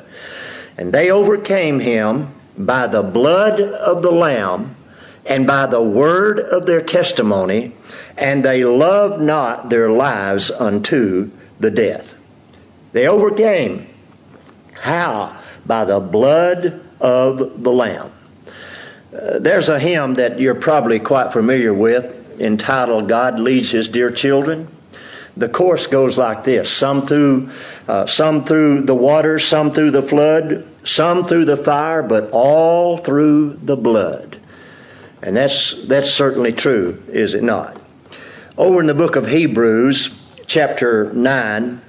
And 0.77 0.93
they 0.93 1.11
overcame 1.11 1.79
him 1.79 2.33
by 2.57 2.87
the 2.87 3.03
blood 3.03 3.59
of 3.59 4.01
the 4.01 4.11
Lamb 4.11 4.75
and 5.25 5.47
by 5.47 5.65
the 5.65 5.81
word 5.81 6.39
of 6.39 6.65
their 6.65 6.81
testimony, 6.81 7.73
and 8.17 8.45
they 8.45 8.63
loved 8.63 9.21
not 9.21 9.69
their 9.69 9.89
lives 9.89 10.51
unto 10.51 11.31
the 11.59 11.71
death. 11.71 12.13
They 12.91 13.07
overcame. 13.07 13.87
How? 14.73 15.37
By 15.65 15.85
the 15.85 15.99
blood 15.99 16.81
of 16.99 17.63
the 17.63 17.71
Lamb. 17.71 18.11
Uh, 19.13 19.39
there's 19.39 19.69
a 19.69 19.79
hymn 19.79 20.15
that 20.15 20.39
you're 20.39 20.55
probably 20.55 20.99
quite 20.99 21.33
familiar 21.33 21.73
with 21.73 22.39
entitled 22.39 23.07
God 23.07 23.39
Leads 23.39 23.71
His 23.71 23.87
Dear 23.87 24.11
Children. 24.11 24.67
The 25.37 25.49
course 25.49 25.87
goes 25.87 26.17
like 26.17 26.43
this 26.43 26.71
some 26.71 27.07
through, 27.07 27.49
uh, 27.87 28.07
some 28.07 28.45
through 28.45 28.83
the 28.83 28.95
water, 28.95 29.39
some 29.39 29.73
through 29.73 29.91
the 29.91 30.03
flood, 30.03 30.65
some 30.85 31.25
through 31.25 31.45
the 31.45 31.57
fire, 31.57 32.03
but 32.03 32.29
all 32.31 32.97
through 32.97 33.59
the 33.63 33.75
blood. 33.75 34.39
And 35.25 35.35
that's, 35.35 35.85
that's 35.87 36.11
certainly 36.11 36.53
true, 36.53 37.03
is 37.07 37.33
it 37.33 37.41
not? 37.41 37.81
Over 38.59 38.79
in 38.79 38.85
the 38.85 38.93
book 38.93 39.15
of 39.15 39.27
Hebrews, 39.27 40.15
chapter 40.45 41.11
9, 41.13 41.81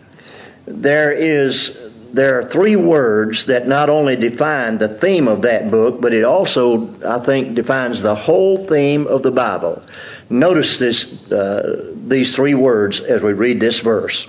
there 0.66 1.12
is 1.12 1.82
there 2.12 2.38
are 2.38 2.44
three 2.44 2.76
words 2.76 3.44
that 3.44 3.68
not 3.68 3.90
only 3.90 4.16
define 4.16 4.78
the 4.78 4.88
theme 4.88 5.28
of 5.28 5.42
that 5.42 5.70
book, 5.70 6.00
but 6.00 6.14
it 6.14 6.24
also, 6.24 6.88
I 7.04 7.18
think, 7.18 7.54
defines 7.54 8.00
the 8.00 8.14
whole 8.14 8.66
theme 8.66 9.06
of 9.06 9.22
the 9.22 9.30
Bible. 9.30 9.82
Notice 10.30 10.78
this, 10.78 11.30
uh, 11.30 11.92
these 12.06 12.34
three 12.34 12.54
words 12.54 13.00
as 13.00 13.22
we 13.22 13.34
read 13.34 13.60
this 13.60 13.80
verse. 13.80 14.26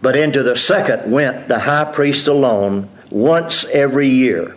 But 0.00 0.16
into 0.16 0.44
the 0.44 0.56
second 0.56 1.10
went 1.10 1.48
the 1.48 1.58
high 1.58 1.90
priest 1.90 2.28
alone 2.28 2.88
once 3.10 3.64
every 3.64 4.08
year. 4.08 4.56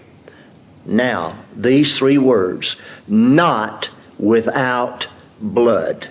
Now, 0.85 1.37
these 1.55 1.97
three 1.97 2.17
words, 2.17 2.75
not 3.07 3.89
without 4.17 5.07
blood, 5.39 6.07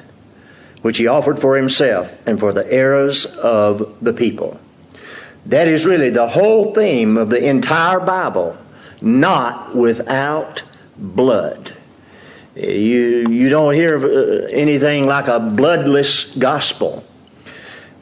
which 0.82 0.98
he 0.98 1.06
offered 1.06 1.40
for 1.40 1.56
himself 1.56 2.12
and 2.26 2.40
for 2.40 2.52
the 2.52 2.70
errors 2.72 3.26
of 3.26 4.02
the 4.02 4.12
people. 4.12 4.58
That 5.46 5.68
is 5.68 5.84
really 5.84 6.10
the 6.10 6.28
whole 6.28 6.74
theme 6.74 7.16
of 7.16 7.28
the 7.28 7.44
entire 7.44 8.00
Bible. 8.00 8.56
Not 9.00 9.74
without 9.74 10.62
blood. 10.96 11.74
You, 12.54 13.26
you 13.28 13.48
don't 13.48 13.74
hear 13.74 13.98
uh, 13.98 14.46
anything 14.50 15.06
like 15.06 15.26
a 15.26 15.40
bloodless 15.40 16.36
gospel. 16.36 17.04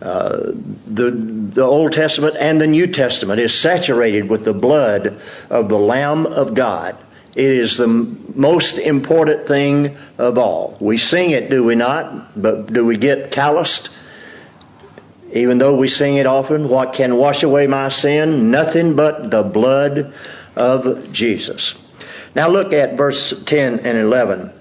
The, 0.01 1.11
the 1.11 1.63
Old 1.63 1.93
Testament 1.93 2.37
and 2.39 2.61
the 2.61 2.67
New 2.67 2.87
Testament 2.87 3.41
is 3.41 3.59
saturated 3.59 4.29
with 4.29 4.45
the 4.45 4.55
blood 4.55 5.21
of 5.49 5.69
the 5.69 5.79
Lamb 5.79 6.27
of 6.27 6.55
God. 6.55 6.97
It 7.35 7.45
is 7.45 7.77
the 7.77 7.87
most 7.87 8.79
important 8.79 9.47
thing 9.47 9.97
of 10.19 10.37
all. 10.37 10.77
We 10.81 10.99
sing 10.99 11.31
it, 11.31 11.49
do 11.49 11.63
we 11.63 11.77
not? 11.77 12.41
But 12.41 12.73
do 12.73 12.85
we 12.85 12.97
get 12.97 13.31
calloused? 13.31 13.91
Even 15.33 15.59
though 15.59 15.77
we 15.77 15.87
sing 15.87 16.17
it 16.17 16.27
often, 16.27 16.69
what 16.69 16.93
can 16.93 17.17
wash 17.17 17.45
away 17.45 17.69
my 17.69 17.89
sin? 17.89 18.51
Nothing 18.51 18.97
but 18.97 19.31
the 19.31 19.45
blood 19.45 20.13
of 20.57 21.13
Jesus. 21.13 21.77
Now 22.35 22.49
look 22.49 22.73
at 22.73 22.97
verse 22.97 23.45
10 23.45 23.81
and 23.81 23.99
11. 23.99 24.53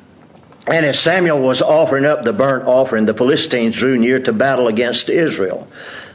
And 0.70 0.86
as 0.86 1.00
Samuel 1.00 1.42
was 1.42 1.64
offering 1.64 2.06
up 2.06 2.24
the 2.24 2.32
burnt 2.32 2.68
offering, 2.68 3.06
the 3.06 3.14
Philistines 3.16 3.76
drew 3.76 3.98
near 3.98 4.20
to 4.20 4.32
battle 4.32 4.68
against 4.68 5.10
Israel. 5.10 5.68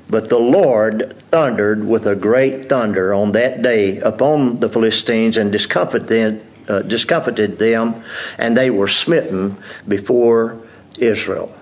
But 0.08 0.28
the 0.28 0.38
Lord 0.38 1.16
thundered 1.32 1.84
with 1.84 2.06
a 2.06 2.14
great 2.14 2.68
thunder 2.68 3.12
on 3.12 3.32
that 3.32 3.62
day 3.62 3.98
upon 3.98 4.60
the 4.60 4.68
Philistines 4.68 5.36
and 5.36 5.50
discomfited, 5.50 6.40
uh, 6.68 6.82
discomfited 6.82 7.58
them, 7.58 8.04
and 8.38 8.56
they 8.56 8.70
were 8.70 8.86
smitten 8.86 9.56
before 9.88 10.60
Israel. 10.98 11.52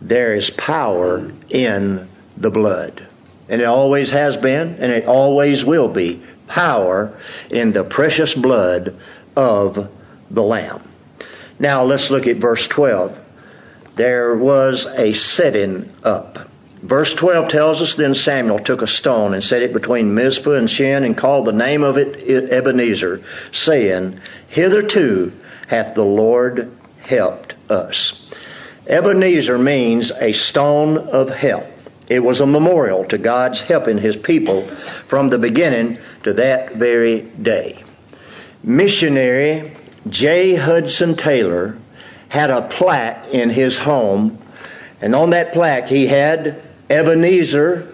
There 0.00 0.34
is 0.34 0.48
power 0.48 1.30
in 1.50 2.08
the 2.38 2.50
blood. 2.50 3.06
And 3.50 3.60
it 3.60 3.66
always 3.66 4.12
has 4.12 4.38
been, 4.38 4.76
and 4.80 4.90
it 4.90 5.04
always 5.04 5.62
will 5.62 5.88
be 5.88 6.22
power 6.46 7.12
in 7.50 7.72
the 7.72 7.84
precious 7.84 8.32
blood 8.32 8.96
of 9.36 9.90
the 10.30 10.42
Lamb. 10.42 10.82
Now 11.58 11.84
let's 11.84 12.10
look 12.10 12.26
at 12.26 12.36
verse 12.36 12.66
12. 12.66 13.18
There 13.96 14.34
was 14.34 14.86
a 14.86 15.12
setting 15.12 15.92
up. 16.02 16.48
Verse 16.82 17.14
12 17.14 17.48
tells 17.48 17.80
us 17.80 17.94
Then 17.94 18.14
Samuel 18.14 18.58
took 18.58 18.82
a 18.82 18.86
stone 18.86 19.34
and 19.34 19.42
set 19.42 19.62
it 19.62 19.72
between 19.72 20.14
Mizpah 20.14 20.52
and 20.52 20.68
Shen 20.68 21.04
and 21.04 21.16
called 21.16 21.46
the 21.46 21.52
name 21.52 21.82
of 21.82 21.96
it 21.96 22.28
Ebenezer, 22.28 23.22
saying, 23.52 24.20
Hitherto 24.48 25.32
hath 25.68 25.94
the 25.94 26.04
Lord 26.04 26.76
helped 27.00 27.54
us. 27.70 28.28
Ebenezer 28.86 29.56
means 29.56 30.10
a 30.10 30.32
stone 30.32 30.98
of 30.98 31.30
help. 31.30 31.66
It 32.08 32.20
was 32.20 32.40
a 32.40 32.46
memorial 32.46 33.04
to 33.06 33.16
God's 33.16 33.62
helping 33.62 33.96
his 33.96 34.16
people 34.16 34.66
from 35.08 35.30
the 35.30 35.38
beginning 35.38 35.98
to 36.24 36.34
that 36.34 36.74
very 36.74 37.22
day. 37.22 37.82
Missionary 38.62 39.72
J. 40.08 40.54
Hudson 40.56 41.16
Taylor 41.16 41.78
had 42.28 42.50
a 42.50 42.62
plaque 42.62 43.28
in 43.28 43.50
his 43.50 43.78
home, 43.78 44.38
and 45.00 45.14
on 45.14 45.30
that 45.30 45.52
plaque 45.52 45.88
he 45.88 46.06
had 46.06 46.62
Ebenezer 46.90 47.92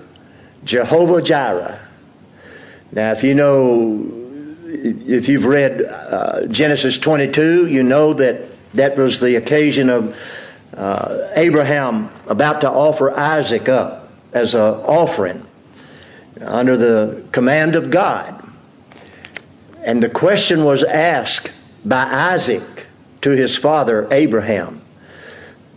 Jehovah 0.64 1.22
Jireh. 1.22 1.80
Now, 2.92 3.12
if 3.12 3.22
you 3.22 3.34
know, 3.34 4.06
if 4.66 5.28
you've 5.28 5.44
read 5.44 5.82
uh, 5.82 6.46
Genesis 6.46 6.98
22, 6.98 7.66
you 7.66 7.82
know 7.82 8.14
that 8.14 8.42
that 8.74 8.96
was 8.96 9.20
the 9.20 9.36
occasion 9.36 9.90
of 9.90 10.16
uh, 10.76 11.28
Abraham 11.34 12.10
about 12.26 12.62
to 12.62 12.70
offer 12.70 13.16
Isaac 13.16 13.68
up 13.68 14.10
as 14.32 14.54
an 14.54 14.60
offering 14.60 15.46
under 16.40 16.76
the 16.76 17.24
command 17.32 17.76
of 17.76 17.90
God. 17.90 18.36
And 19.82 20.02
the 20.02 20.08
question 20.08 20.64
was 20.64 20.84
asked 20.84 21.50
by 21.84 22.04
Isaac 22.04 22.86
to 23.22 23.30
his 23.30 23.56
father 23.56 24.08
Abraham 24.10 24.82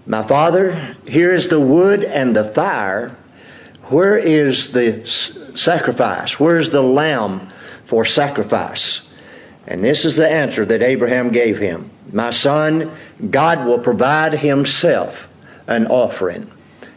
My 0.05 0.25
father, 0.25 0.95
here 1.07 1.33
is 1.33 1.47
the 1.47 1.59
wood 1.59 2.03
and 2.03 2.35
the 2.35 2.43
fire. 2.43 3.15
Where 3.83 4.17
is 4.17 4.71
the 4.71 5.05
sacrifice? 5.55 6.39
Where 6.39 6.57
is 6.57 6.69
the 6.69 6.81
lamb 6.81 7.49
for 7.85 8.05
sacrifice? 8.05 9.13
And 9.67 9.83
this 9.83 10.03
is 10.03 10.17
the 10.17 10.29
answer 10.29 10.65
that 10.65 10.81
Abraham 10.81 11.31
gave 11.31 11.57
him 11.57 11.89
My 12.11 12.31
son, 12.31 12.91
God 13.29 13.65
will 13.65 13.79
provide 13.79 14.33
himself 14.33 15.27
an 15.67 15.87
offering. 15.87 16.49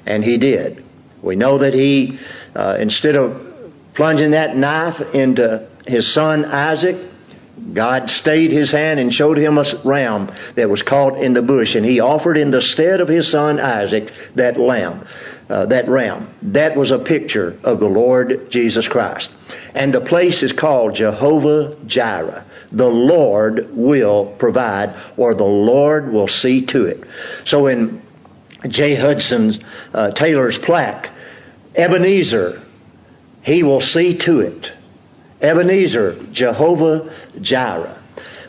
And 0.05 0.25
he 0.25 0.39
did. 0.39 0.85
We 1.23 1.37
know 1.37 1.59
that 1.59 1.75
he, 1.75 2.19
uh, 2.55 2.77
instead 2.79 3.17
of 3.17 3.43
plunging 3.95 4.33
that 4.33 4.57
knife 4.57 5.01
into 5.15 5.67
his 5.87 6.07
son 6.07 6.45
Isaac, 6.45 6.97
God 7.73 8.11
stayed 8.11 8.53
his 8.53 8.71
hand 8.71 9.01
and 9.01 9.13
showed 9.13 9.39
him 9.39 9.57
a 9.57 9.65
ram 9.83 10.31
that 10.55 10.69
was 10.69 10.83
caught 10.83 11.19
in 11.19 11.33
the 11.33 11.43
bush, 11.43 11.75
and 11.75 11.87
he 11.87 12.01
offered 12.01 12.37
in 12.37 12.51
the 12.51 12.61
stead 12.61 13.01
of 13.01 13.09
his 13.09 13.29
son 13.29 13.59
Isaac 13.59 14.13
that 14.35 14.59
lamb, 14.59 15.07
uh, 15.49 15.67
that 15.67 15.89
ram. 15.89 16.29
That 16.43 16.77
was 16.77 16.91
a 16.91 16.99
picture 16.99 17.59
of 17.65 17.81
the 17.81 17.89
Lord 17.89 18.51
Jesus 18.51 18.89
Christ. 18.89 19.31
And 19.75 19.93
the 19.93 20.01
place 20.01 20.43
is 20.43 20.53
called 20.53 20.95
Jehovah 20.95 21.77
Jireh. 21.87 22.45
The 22.73 22.91
Lord 22.91 23.75
will 23.75 24.27
provide, 24.39 24.95
or 25.17 25.35
the 25.35 25.45
Lord 25.45 26.13
will 26.13 26.29
see 26.29 26.67
to 26.67 26.85
it. 26.85 27.05
So 27.45 27.69
in 27.69 28.03
J. 28.69 28.97
Hudson 28.97 29.55
uh, 29.95 30.11
Taylor's 30.11 30.59
plaque, 30.59 31.11
Ebenezer, 31.75 32.61
he 33.43 33.63
will 33.63 33.81
see 33.81 34.17
to 34.19 34.41
it. 34.41 34.73
Ebenezer, 35.41 36.23
Jehovah 36.33 37.13
Jireh. 37.41 37.99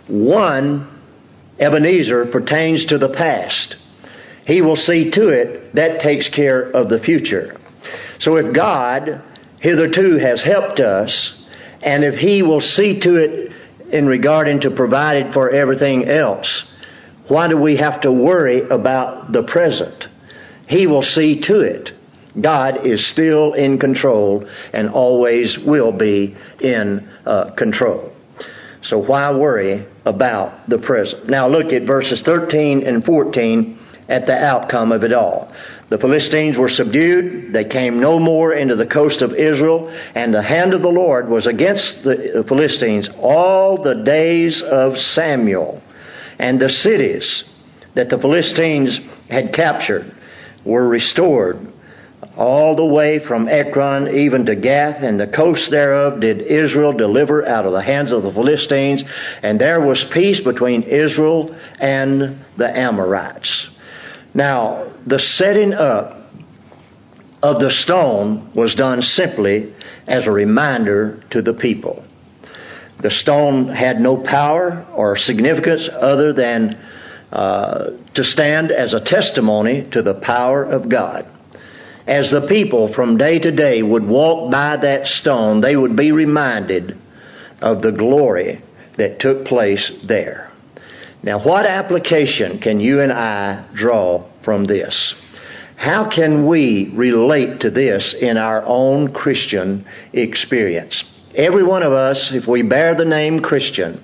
One, 0.07 0.87
Ebenezer, 1.59 2.25
pertains 2.25 2.85
to 2.85 2.97
the 2.97 3.09
past. 3.09 3.75
He 4.45 4.61
will 4.61 4.77
see 4.77 5.11
to 5.11 5.29
it 5.29 5.73
that 5.75 5.99
takes 5.99 6.29
care 6.29 6.61
of 6.61 6.87
the 6.87 6.99
future. 6.99 7.59
So 8.19 8.37
if 8.37 8.53
God 8.53 9.21
hitherto 9.59 10.17
has 10.17 10.43
helped 10.43 10.79
us, 10.79 11.45
and 11.81 12.03
if 12.03 12.17
He 12.17 12.41
will 12.41 12.61
see 12.61 12.99
to 13.01 13.15
it 13.17 13.51
in 13.91 14.07
regarding 14.07 14.61
to 14.61 14.71
providing 14.71 15.31
for 15.31 15.49
everything 15.49 16.07
else, 16.07 16.73
why 17.27 17.47
do 17.47 17.57
we 17.57 17.75
have 17.77 18.01
to 18.01 18.11
worry 18.11 18.61
about 18.61 19.31
the 19.31 19.43
present? 19.43 20.07
He 20.67 20.87
will 20.87 21.01
see 21.01 21.39
to 21.41 21.61
it. 21.61 21.93
God 22.39 22.85
is 22.85 23.05
still 23.05 23.53
in 23.53 23.79
control 23.79 24.47
and 24.73 24.89
always 24.89 25.57
will 25.57 25.91
be 25.91 26.35
in 26.59 27.07
uh, 27.25 27.51
control. 27.51 28.13
So 28.81 28.97
why 28.97 29.31
worry 29.31 29.85
about 30.05 30.69
the 30.69 30.77
present? 30.77 31.27
Now 31.27 31.47
look 31.47 31.73
at 31.73 31.83
verses 31.83 32.21
13 32.21 32.85
and 32.85 33.03
14 33.03 33.77
at 34.07 34.25
the 34.25 34.37
outcome 34.37 34.91
of 34.91 35.03
it 35.03 35.11
all. 35.11 35.51
The 35.89 35.97
Philistines 35.97 36.57
were 36.57 36.69
subdued. 36.69 37.53
They 37.53 37.63
came 37.63 37.99
no 37.99 38.19
more 38.19 38.53
into 38.53 38.75
the 38.75 38.85
coast 38.85 39.21
of 39.21 39.35
Israel, 39.35 39.91
and 40.15 40.33
the 40.33 40.41
hand 40.41 40.73
of 40.73 40.81
the 40.81 40.91
Lord 40.91 41.29
was 41.29 41.47
against 41.47 42.03
the 42.03 42.43
Philistines 42.47 43.09
all 43.19 43.77
the 43.77 43.95
days 43.95 44.61
of 44.61 44.99
Samuel. 44.99 45.81
And 46.39 46.59
the 46.59 46.69
cities 46.69 47.45
that 47.93 48.09
the 48.09 48.19
Philistines 48.19 48.99
had 49.29 49.53
captured 49.53 50.13
were 50.65 50.87
restored 50.87 51.65
all 52.37 52.75
the 52.75 52.85
way 52.85 53.17
from 53.17 53.49
Ekron 53.49 54.15
even 54.15 54.45
to 54.45 54.55
Gath, 54.55 55.01
and 55.01 55.19
the 55.19 55.27
coast 55.27 55.71
thereof 55.71 56.19
did 56.19 56.41
Israel 56.41 56.93
deliver 56.93 57.45
out 57.45 57.65
of 57.65 57.73
the 57.73 57.81
hands 57.81 58.11
of 58.11 58.23
the 58.23 58.31
Philistines, 58.31 59.03
and 59.41 59.59
there 59.59 59.81
was 59.81 60.03
peace 60.03 60.39
between 60.39 60.83
Israel 60.83 61.55
and 61.79 62.43
the 62.55 62.77
Amorites. 62.77 63.69
Now, 64.33 64.85
the 65.05 65.19
setting 65.19 65.73
up 65.73 66.29
of 67.41 67.59
the 67.59 67.71
stone 67.71 68.51
was 68.53 68.75
done 68.75 69.01
simply 69.01 69.73
as 70.05 70.27
a 70.27 70.31
reminder 70.31 71.23
to 71.31 71.41
the 71.41 71.53
people. 71.53 72.03
The 72.99 73.11
stone 73.11 73.67
had 73.69 73.99
no 73.99 74.17
power 74.17 74.85
or 74.93 75.15
significance 75.15 75.89
other 75.89 76.33
than 76.33 76.79
uh, 77.31 77.91
to 78.13 78.23
stand 78.23 78.71
as 78.71 78.93
a 78.93 78.99
testimony 78.99 79.83
to 79.83 80.01
the 80.01 80.13
power 80.13 80.63
of 80.63 80.89
God 80.89 81.25
as 82.07 82.31
the 82.31 82.41
people 82.41 82.87
from 82.87 83.17
day 83.17 83.37
to 83.37 83.51
day 83.51 83.83
would 83.83 84.05
walk 84.05 84.49
by 84.49 84.77
that 84.77 85.07
stone, 85.07 85.59
they 85.59 85.75
would 85.75 85.95
be 85.95 86.11
reminded 86.11 86.97
of 87.61 87.81
the 87.81 87.91
glory 87.91 88.61
that 88.93 89.19
took 89.19 89.45
place 89.45 89.91
there. 90.03 90.49
Now, 91.21 91.39
what 91.39 91.65
application 91.65 92.59
can 92.59 92.79
you 92.79 93.01
and 93.01 93.11
I 93.11 93.63
draw 93.73 94.23
from 94.41 94.65
this? 94.65 95.15
How 95.75 96.05
can 96.05 96.47
we 96.47 96.89
relate 96.89 97.59
to 97.59 97.69
this 97.69 98.13
in 98.13 98.37
our 98.37 98.63
own 98.65 99.13
Christian 99.13 99.85
experience? 100.13 101.03
Every 101.35 101.63
one 101.63 101.83
of 101.83 101.93
us, 101.93 102.31
if 102.31 102.47
we 102.47 102.61
bear 102.61 102.95
the 102.95 103.05
name 103.05 103.41
Christian, 103.41 104.03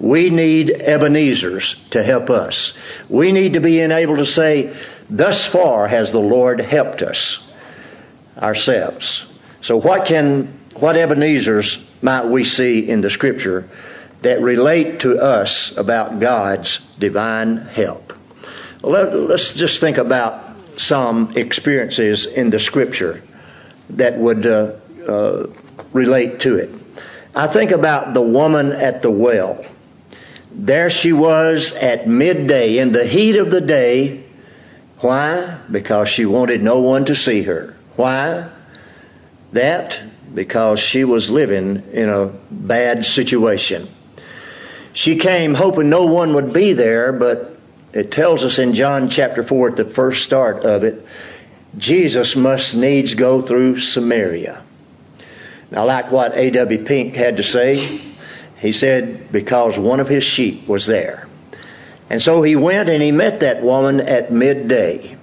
we 0.00 0.30
need 0.30 0.70
Ebenezer's 0.70 1.76
to 1.90 2.02
help 2.02 2.30
us. 2.30 2.72
We 3.08 3.30
need 3.30 3.52
to 3.52 3.60
be 3.60 3.80
enabled 3.80 4.18
to 4.18 4.26
say, 4.26 4.74
Thus 5.10 5.46
far 5.46 5.88
has 5.88 6.12
the 6.12 6.20
Lord 6.20 6.60
helped 6.60 7.02
us 7.02 7.46
ourselves. 8.38 9.26
So, 9.60 9.76
what 9.76 10.06
can, 10.06 10.46
what 10.74 10.96
Ebenezer's 10.96 11.84
might 12.02 12.26
we 12.26 12.44
see 12.44 12.88
in 12.88 13.00
the 13.00 13.10
Scripture 13.10 13.68
that 14.22 14.40
relate 14.40 15.00
to 15.00 15.18
us 15.18 15.76
about 15.76 16.20
God's 16.20 16.78
divine 16.98 17.58
help? 17.58 18.12
Let, 18.82 19.14
us 19.14 19.54
just 19.54 19.80
think 19.80 19.96
about 19.96 20.78
some 20.78 21.36
experiences 21.36 22.26
in 22.26 22.50
the 22.50 22.60
Scripture 22.60 23.22
that 23.90 24.18
would 24.18 24.46
uh, 24.46 24.72
uh, 25.06 25.46
relate 25.92 26.40
to 26.40 26.56
it. 26.56 26.70
I 27.34 27.46
think 27.46 27.70
about 27.70 28.14
the 28.14 28.22
woman 28.22 28.72
at 28.72 29.02
the 29.02 29.10
well. 29.10 29.64
There 30.52 30.88
she 30.88 31.12
was 31.12 31.72
at 31.72 32.06
midday, 32.06 32.78
in 32.78 32.92
the 32.92 33.04
heat 33.04 33.36
of 33.36 33.50
the 33.50 33.60
day, 33.60 34.23
why? 35.00 35.58
Because 35.70 36.08
she 36.08 36.26
wanted 36.26 36.62
no 36.62 36.80
one 36.80 37.04
to 37.06 37.16
see 37.16 37.42
her. 37.42 37.74
Why? 37.96 38.48
That 39.52 40.00
because 40.34 40.80
she 40.80 41.04
was 41.04 41.30
living 41.30 41.82
in 41.92 42.08
a 42.08 42.26
bad 42.50 43.04
situation. 43.04 43.88
She 44.92 45.16
came 45.16 45.54
hoping 45.54 45.88
no 45.88 46.06
one 46.06 46.34
would 46.34 46.52
be 46.52 46.72
there, 46.72 47.12
but 47.12 47.56
it 47.92 48.10
tells 48.10 48.44
us 48.44 48.58
in 48.58 48.74
John 48.74 49.08
chapter 49.08 49.42
4 49.42 49.70
at 49.70 49.76
the 49.76 49.84
first 49.84 50.24
start 50.24 50.64
of 50.64 50.84
it, 50.84 51.06
Jesus 51.78 52.36
must 52.36 52.76
needs 52.76 53.14
go 53.14 53.42
through 53.42 53.80
Samaria. 53.80 54.62
Now, 55.70 55.84
like 55.86 56.10
what 56.12 56.36
A.W. 56.36 56.84
Pink 56.84 57.14
had 57.14 57.36
to 57.38 57.42
say, 57.42 58.00
he 58.58 58.72
said, 58.72 59.32
because 59.32 59.78
one 59.78 60.00
of 60.00 60.08
his 60.08 60.22
sheep 60.22 60.68
was 60.68 60.86
there. 60.86 61.23
And 62.14 62.22
so 62.22 62.42
he 62.42 62.54
went 62.54 62.88
and 62.88 63.02
he 63.02 63.10
met 63.10 63.40
that 63.40 63.60
woman 63.64 63.98
at 63.98 64.30
midday, 64.30 65.16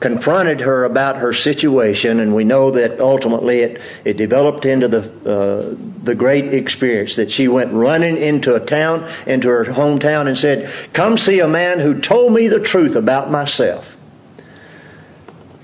confronted 0.00 0.60
her 0.60 0.84
about 0.84 1.16
her 1.16 1.34
situation, 1.34 2.18
and 2.18 2.34
we 2.34 2.44
know 2.44 2.70
that 2.70 2.98
ultimately 2.98 3.58
it, 3.58 3.82
it 4.06 4.16
developed 4.16 4.64
into 4.64 4.88
the, 4.88 5.00
uh, 5.30 5.76
the 6.02 6.14
great 6.14 6.54
experience 6.54 7.16
that 7.16 7.30
she 7.30 7.46
went 7.46 7.74
running 7.74 8.16
into 8.16 8.54
a 8.54 8.60
town, 8.60 9.06
into 9.26 9.48
her 9.48 9.66
hometown, 9.66 10.28
and 10.28 10.38
said, 10.38 10.72
Come 10.94 11.18
see 11.18 11.40
a 11.40 11.46
man 11.46 11.78
who 11.78 12.00
told 12.00 12.32
me 12.32 12.48
the 12.48 12.58
truth 12.58 12.96
about 12.96 13.30
myself. 13.30 13.94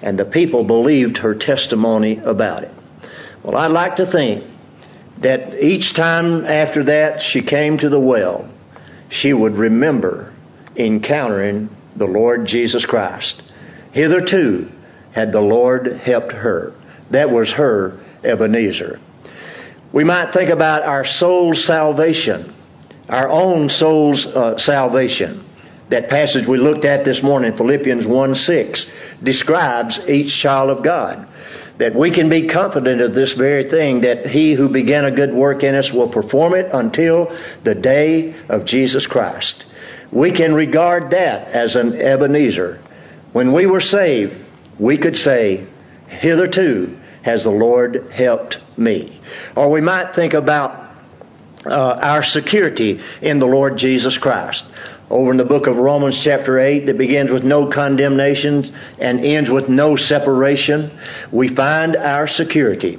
And 0.03 0.19
the 0.19 0.27
people 0.27 0.63
believed 0.63 1.17
her 1.17 1.35
testimony 1.35 2.19
about 2.19 2.65
it. 2.65 2.75
Well, 3.43 3.57
I'd 3.57 3.73
like 3.73 3.97
to 3.97 4.05
think 4.05 4.45
that 5.21 5.59
each 5.59 5.95
time 5.95 6.45
after 6.45 6.85
that 6.85 7.23
she 7.23 7.41
came 7.41 7.79
to 7.79 7.89
the 7.89 7.99
well, 7.99 8.47
she 9.09 9.33
would 9.33 9.57
remember 9.57 10.35
encountering 10.79 11.69
the 11.97 12.07
Lord 12.07 12.47
Jesus 12.47 12.85
Christ. 12.85 13.43
Hitherto 13.93 14.71
had 15.13 15.33
the 15.33 15.41
Lord 15.41 15.97
helped 15.97 16.33
her. 16.33 16.75
That 17.11 17.31
was 17.31 17.53
her 17.53 17.99
Ebenezer. 18.23 19.01
We 19.93 20.05
might 20.05 20.33
think 20.33 20.51
about 20.51 20.83
our 20.83 21.05
soul's 21.05 21.65
salvation, 21.65 22.53
our 23.09 23.29
own 23.29 23.69
soul's 23.69 24.27
uh, 24.27 24.59
salvation. 24.59 25.43
That 25.89 26.11
passage 26.11 26.47
we 26.47 26.59
looked 26.59 26.85
at 26.85 27.05
this 27.05 27.23
morning, 27.23 27.57
Philippians 27.57 28.07
1 28.07 28.35
6, 28.35 28.91
describes 29.23 30.07
each 30.09 30.37
child 30.37 30.71
of 30.71 30.83
God. 30.83 31.27
That 31.79 31.95
we 31.95 32.11
can 32.11 32.29
be 32.29 32.47
confident 32.49 33.01
of 33.01 33.15
this 33.15 33.35
very 33.35 33.65
thing, 33.65 34.01
that 34.01 34.27
he 34.27 34.55
who 34.55 34.69
began 34.69 35.05
a 35.05 35.11
good 35.11 35.33
work 35.33 35.63
in 35.63 35.75
us 35.75 35.93
will 35.93 36.09
perform 36.09 36.55
it 36.55 36.69
until 36.73 37.35
the 37.63 37.75
day 37.75 38.35
of 38.49 38.65
Jesus 38.65 39.07
Christ. 39.07 39.65
We 40.13 40.31
can 40.31 40.55
regard 40.55 41.11
that 41.11 41.49
as 41.49 41.77
an 41.77 41.95
Ebenezer. 42.01 42.81
When 43.33 43.53
we 43.53 43.67
were 43.67 43.81
saved, 43.81 44.35
we 44.79 44.99
could 44.99 45.17
say, 45.17 45.67
Hitherto 46.09 46.97
has 47.23 47.43
the 47.43 47.51
Lord 47.51 48.11
helped 48.13 48.61
me. 48.79 49.21
Or 49.55 49.71
we 49.71 49.81
might 49.81 50.15
think 50.15 50.33
about 50.33 50.87
uh, 51.67 51.99
our 52.03 52.23
security 52.23 53.01
in 53.21 53.41
the 53.41 53.47
Lord 53.47 53.77
Jesus 53.77 54.17
Christ. 54.17 54.65
Over 55.11 55.31
in 55.31 55.37
the 55.37 55.45
book 55.45 55.67
of 55.67 55.77
Romans, 55.77 56.19
chapter 56.19 56.59
8, 56.59 56.87
that 56.87 56.99
begins 56.99 57.31
with 57.31 57.45
no 57.45 57.67
condemnation 57.67 58.73
and 58.99 59.25
ends 59.25 59.51
with 59.51 59.69
no 59.69 59.97
separation, 59.97 60.91
we 61.31 61.49
find 61.49 61.97
our 61.97 62.27
security. 62.27 62.99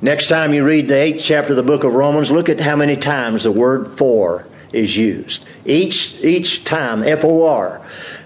Next 0.00 0.28
time 0.28 0.54
you 0.54 0.64
read 0.64 0.88
the 0.88 0.96
eighth 0.96 1.22
chapter 1.22 1.50
of 1.50 1.56
the 1.56 1.62
book 1.62 1.84
of 1.84 1.92
Romans, 1.92 2.30
look 2.30 2.48
at 2.48 2.60
how 2.60 2.76
many 2.76 2.96
times 2.96 3.44
the 3.44 3.52
word 3.52 3.96
for 3.96 4.46
is 4.72 4.96
used. 4.96 5.44
Each, 5.64 6.22
each 6.22 6.64
time, 6.64 7.02
F 7.02 7.24
O 7.24 7.44
R, 7.44 7.80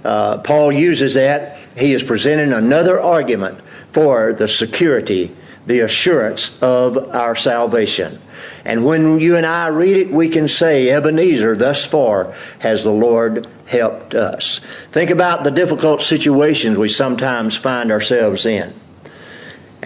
uh, 0.05 0.39
Paul 0.39 0.73
uses 0.73 1.15
that, 1.15 1.59
he 1.77 1.93
is 1.93 2.03
presenting 2.03 2.53
another 2.53 3.01
argument 3.01 3.61
for 3.93 4.33
the 4.33 4.49
security, 4.49 5.35
the 5.67 5.81
assurance 5.81 6.57
of 6.63 6.97
our 7.15 7.35
salvation. 7.35 8.21
And 8.65 8.85
when 8.85 9.21
you 9.21 9.37
and 9.37 9.47
I 9.47 9.69
read 9.69 9.97
it, 9.97 10.13
we 10.13 10.29
can 10.29 10.49
say, 10.49 10.91
Ebenezer, 10.91 11.57
thus 11.57 11.85
far 11.85 12.35
has 12.61 12.85
the 12.85 12.93
Lord 12.93 13.47
helped 13.67 14.15
us. 14.15 14.61
Think 14.93 15.11
about 15.11 15.45
the 15.45 15.51
difficult 15.51 16.03
situations 16.03 16.79
we 16.79 16.89
sometimes 16.89 17.57
find 17.57 17.91
ourselves 17.91 18.47
in. 18.47 18.73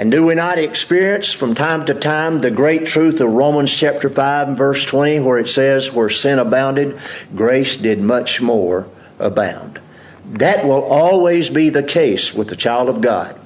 And 0.01 0.11
do 0.11 0.25
we 0.25 0.35
not 0.35 0.59
experience 0.59 1.31
from 1.31 1.55
time 1.55 1.85
to 1.85 1.93
time 1.93 2.39
the 2.39 2.51
great 2.51 2.87
truth 2.87 3.21
of 3.21 3.31
Romans 3.31 3.71
chapter 3.71 4.09
5 4.09 4.49
and 4.49 4.57
verse 4.57 4.83
20 4.87 5.21
where 5.21 5.39
it 5.39 5.51
says, 5.51 5.93
Where 5.93 6.09
sin 6.09 6.39
abounded, 6.39 6.99
grace 7.37 7.77
did 7.77 8.01
much 8.01 8.41
more 8.41 8.87
abound. 9.19 9.79
That 10.25 10.65
will 10.65 10.85
always 10.85 11.51
be 11.51 11.69
the 11.69 11.83
case 11.83 12.33
with 12.33 12.49
the 12.49 12.57
child 12.57 12.89
of 12.89 13.03
God. 13.03 13.39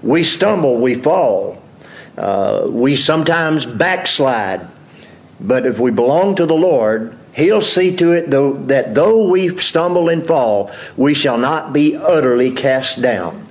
We 0.00 0.22
stumble, 0.22 0.76
we 0.76 0.94
fall, 0.94 1.60
uh, 2.16 2.68
we 2.68 2.94
sometimes 2.94 3.66
backslide. 3.66 4.68
But 5.40 5.66
if 5.66 5.80
we 5.80 5.90
belong 5.90 6.36
to 6.36 6.46
the 6.46 6.54
Lord, 6.54 7.18
He'll 7.32 7.60
see 7.60 7.96
to 7.96 8.12
it 8.12 8.30
though, 8.30 8.52
that 8.52 8.94
though 8.94 9.28
we 9.28 9.58
stumble 9.58 10.10
and 10.10 10.24
fall, 10.24 10.70
we 10.96 11.12
shall 11.14 11.38
not 11.38 11.72
be 11.72 11.96
utterly 11.96 12.52
cast 12.52 13.02
down. 13.02 13.48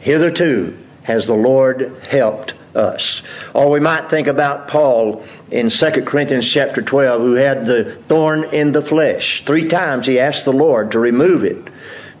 Hitherto, 0.00 0.76
has 1.04 1.26
the 1.26 1.34
Lord 1.34 1.94
helped 2.08 2.54
us. 2.74 3.22
Or 3.54 3.70
we 3.70 3.80
might 3.80 4.08
think 4.08 4.26
about 4.26 4.68
Paul 4.68 5.24
in 5.50 5.68
2 5.68 5.90
Corinthians 6.04 6.48
chapter 6.48 6.82
12 6.82 7.20
who 7.20 7.34
had 7.34 7.66
the 7.66 7.96
thorn 8.08 8.44
in 8.44 8.72
the 8.72 8.82
flesh. 8.82 9.44
Three 9.44 9.68
times 9.68 10.06
he 10.06 10.18
asked 10.18 10.44
the 10.44 10.52
Lord 10.52 10.92
to 10.92 10.98
remove 10.98 11.44
it. 11.44 11.68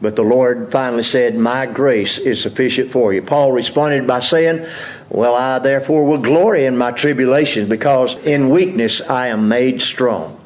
But 0.00 0.16
the 0.16 0.24
Lord 0.24 0.72
finally 0.72 1.04
said, 1.04 1.36
My 1.36 1.64
grace 1.64 2.18
is 2.18 2.42
sufficient 2.42 2.90
for 2.90 3.12
you. 3.12 3.22
Paul 3.22 3.52
responded 3.52 4.04
by 4.04 4.18
saying, 4.18 4.66
Well, 5.08 5.36
I 5.36 5.60
therefore 5.60 6.04
will 6.04 6.18
glory 6.18 6.66
in 6.66 6.76
my 6.76 6.90
tribulations, 6.90 7.68
because 7.68 8.14
in 8.24 8.50
weakness 8.50 9.00
I 9.00 9.28
am 9.28 9.48
made 9.48 9.80
strong. 9.80 10.40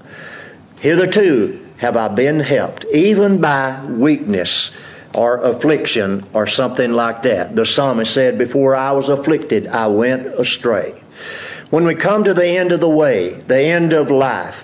Hitherto 0.81 1.67
have 1.79 1.97
I 1.97 2.09
been 2.09 2.39
helped, 2.41 2.85
even 2.93 3.41
by 3.41 3.83
weakness 3.87 4.77
or 5.17 5.39
affliction 5.39 6.25
or 6.35 6.47
something 6.47 6.93
like 6.93 7.23
that. 7.23 7.57
The 7.57 7.65
psalmist 7.65 8.13
said, 8.13 8.37
Before 8.37 8.77
I 8.77 8.93
was 8.93 9.09
afflicted, 9.09 9.67
I 9.67 9.87
went 9.87 10.27
astray. 10.27 11.03
When 11.71 11.87
we 11.87 11.95
come 11.95 12.25
to 12.25 12.35
the 12.35 12.47
end 12.47 12.71
of 12.71 12.81
the 12.81 12.89
way, 12.89 13.33
the 13.33 13.59
end 13.59 13.95
of 13.95 14.11
life, 14.11 14.63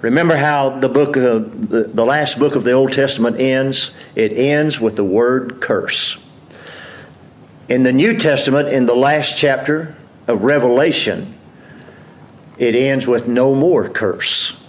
remember 0.00 0.36
how 0.36 0.80
the 0.80 0.88
book 0.88 1.16
of 1.16 1.68
the, 1.68 1.84
the 1.84 2.04
last 2.04 2.38
book 2.40 2.56
of 2.56 2.64
the 2.64 2.72
Old 2.72 2.92
Testament 2.92 3.40
ends? 3.40 3.92
It 4.16 4.32
ends 4.32 4.80
with 4.80 4.96
the 4.96 5.04
word 5.04 5.60
curse. 5.60 6.18
In 7.68 7.84
the 7.84 7.92
New 7.92 8.18
Testament, 8.18 8.68
in 8.68 8.86
the 8.86 8.96
last 8.96 9.38
chapter 9.38 9.94
of 10.26 10.42
Revelation, 10.42 11.32
it 12.58 12.74
ends 12.74 13.06
with 13.06 13.28
no 13.28 13.54
more 13.54 13.88
curse. 13.88 14.61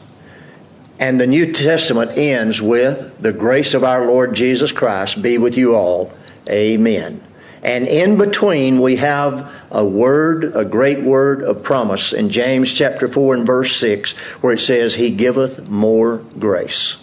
And 1.04 1.20
the 1.20 1.28
New 1.28 1.52
Testament 1.52 2.18
ends 2.18 2.62
with 2.62 3.22
the 3.22 3.34
grace 3.34 3.74
of 3.74 3.84
our 3.84 4.06
Lord 4.06 4.34
Jesus 4.34 4.72
Christ 4.72 5.22
be 5.22 5.38
with 5.38 5.58
you 5.58 5.76
all. 5.76 6.14
Amen. 6.48 7.22
And 7.62 7.90
in 7.90 8.18
between, 8.18 8.80
we 8.80 8.96
have 8.96 9.54
a 9.70 9.84
word, 9.84 10.56
a 10.56 10.64
great 10.64 11.02
word 11.02 11.44
of 11.44 11.62
promise 11.62 12.14
in 12.14 12.30
James 12.30 12.72
chapter 12.72 13.10
4 13.10 13.36
and 13.36 13.46
verse 13.46 13.76
6, 13.76 14.14
where 14.40 14.54
it 14.54 14.62
says, 14.62 14.96
He 14.96 15.10
giveth 15.10 15.68
more 15.68 16.20
grace. 16.40 16.96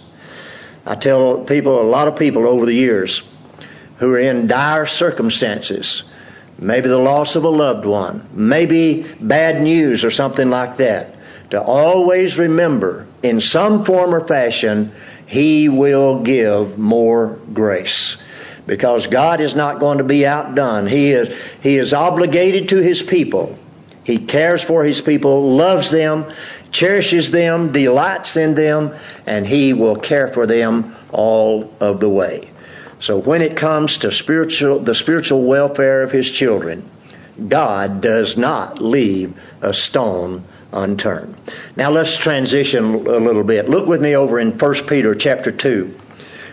I 0.87 0.95
tell 0.95 1.45
people, 1.45 1.79
a 1.79 1.85
lot 1.85 2.09
of 2.09 2.17
people 2.17 2.47
over 2.47 2.65
the 2.65 2.73
years 2.73 3.23
who 3.99 4.15
are 4.15 4.19
in 4.19 4.47
dire 4.47 4.87
circumstances, 4.87 6.05
maybe 6.59 6.89
the 6.89 6.97
loss 6.97 7.37
of 7.37 7.45
a 7.45 7.51
loved 7.51 7.85
one, 7.85 8.27
maybe 8.33 9.05
bad 9.21 9.61
news 9.61 10.05
or 10.05 10.11
something 10.11 10.49
like 10.49 10.79
that, 10.79 11.17
to 11.51 11.63
always 11.63 12.39
remember 12.39 13.07
in 13.23 13.41
some 13.41 13.85
form 13.85 14.15
or 14.15 14.27
fashion, 14.27 14.93
He 15.27 15.69
will 15.69 16.23
give 16.23 16.79
more 16.79 17.39
grace. 17.53 18.23
Because 18.67 19.07
God 19.07 19.41
is 19.41 19.55
not 19.55 19.81
going 19.81 19.99
to 19.99 20.05
be 20.05 20.27
outdone. 20.27 20.87
He 20.87 21.11
is, 21.11 21.35
he 21.61 21.77
is 21.77 21.93
obligated 21.93 22.69
to 22.71 22.79
His 22.79 23.03
people. 23.03 23.59
He 24.05 24.19
cares 24.19 24.63
for 24.63 24.85
His 24.85 25.01
people, 25.01 25.55
loves 25.55 25.91
them, 25.91 26.27
cherishes 26.71 27.31
them, 27.31 27.73
delights 27.73 28.37
in 28.37 28.55
them, 28.55 28.95
and 29.27 29.47
He 29.47 29.73
will 29.73 29.97
care 29.97 30.29
for 30.29 30.47
them 30.47 30.95
all 31.11 31.75
of 31.81 32.01
the 32.01 32.09
way. 32.09 32.49
So 33.01 33.19
when 33.19 33.43
it 33.43 33.57
comes 33.57 33.99
to 33.99 34.13
spiritual, 34.13 34.79
the 34.79 34.95
spiritual 34.95 35.45
welfare 35.45 36.03
of 36.03 36.13
His 36.13 36.31
children, 36.31 36.89
God 37.49 38.01
does 38.01 38.37
not 38.37 38.81
leave 38.81 39.35
a 39.63 39.73
stone 39.73 40.45
unturned. 40.73 41.37
Now 41.77 41.91
let's 41.91 42.17
transition 42.17 42.95
a 42.95 43.19
little 43.19 43.45
bit. 43.45 43.69
Look 43.69 43.87
with 43.87 44.01
me 44.01 44.17
over 44.17 44.39
in 44.39 44.59
1 44.59 44.75
Peter 44.87 45.15
chapter 45.15 45.51
2, 45.51 45.95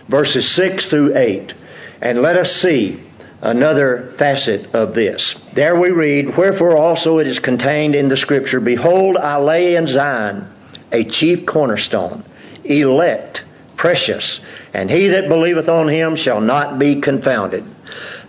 verses 0.08 0.48
6 0.50 0.88
through 0.88 1.16
8, 1.16 1.54
and 2.00 2.22
let 2.22 2.36
us 2.36 2.54
see 2.54 3.02
another 3.40 4.12
facet 4.16 4.74
of 4.74 4.94
this. 4.94 5.34
There 5.52 5.76
we 5.76 5.90
read, 5.90 6.36
Wherefore 6.36 6.76
also 6.76 7.18
it 7.18 7.26
is 7.26 7.38
contained 7.38 7.94
in 7.94 8.08
the 8.08 8.16
scripture, 8.16 8.60
Behold, 8.60 9.16
I 9.16 9.36
lay 9.36 9.76
in 9.76 9.86
Zion 9.86 10.50
a 10.90 11.04
chief 11.04 11.46
cornerstone, 11.46 12.24
elect, 12.64 13.44
precious, 13.76 14.40
and 14.74 14.90
he 14.90 15.08
that 15.08 15.28
believeth 15.28 15.68
on 15.68 15.88
him 15.88 16.16
shall 16.16 16.40
not 16.40 16.78
be 16.78 17.00
confounded. 17.00 17.64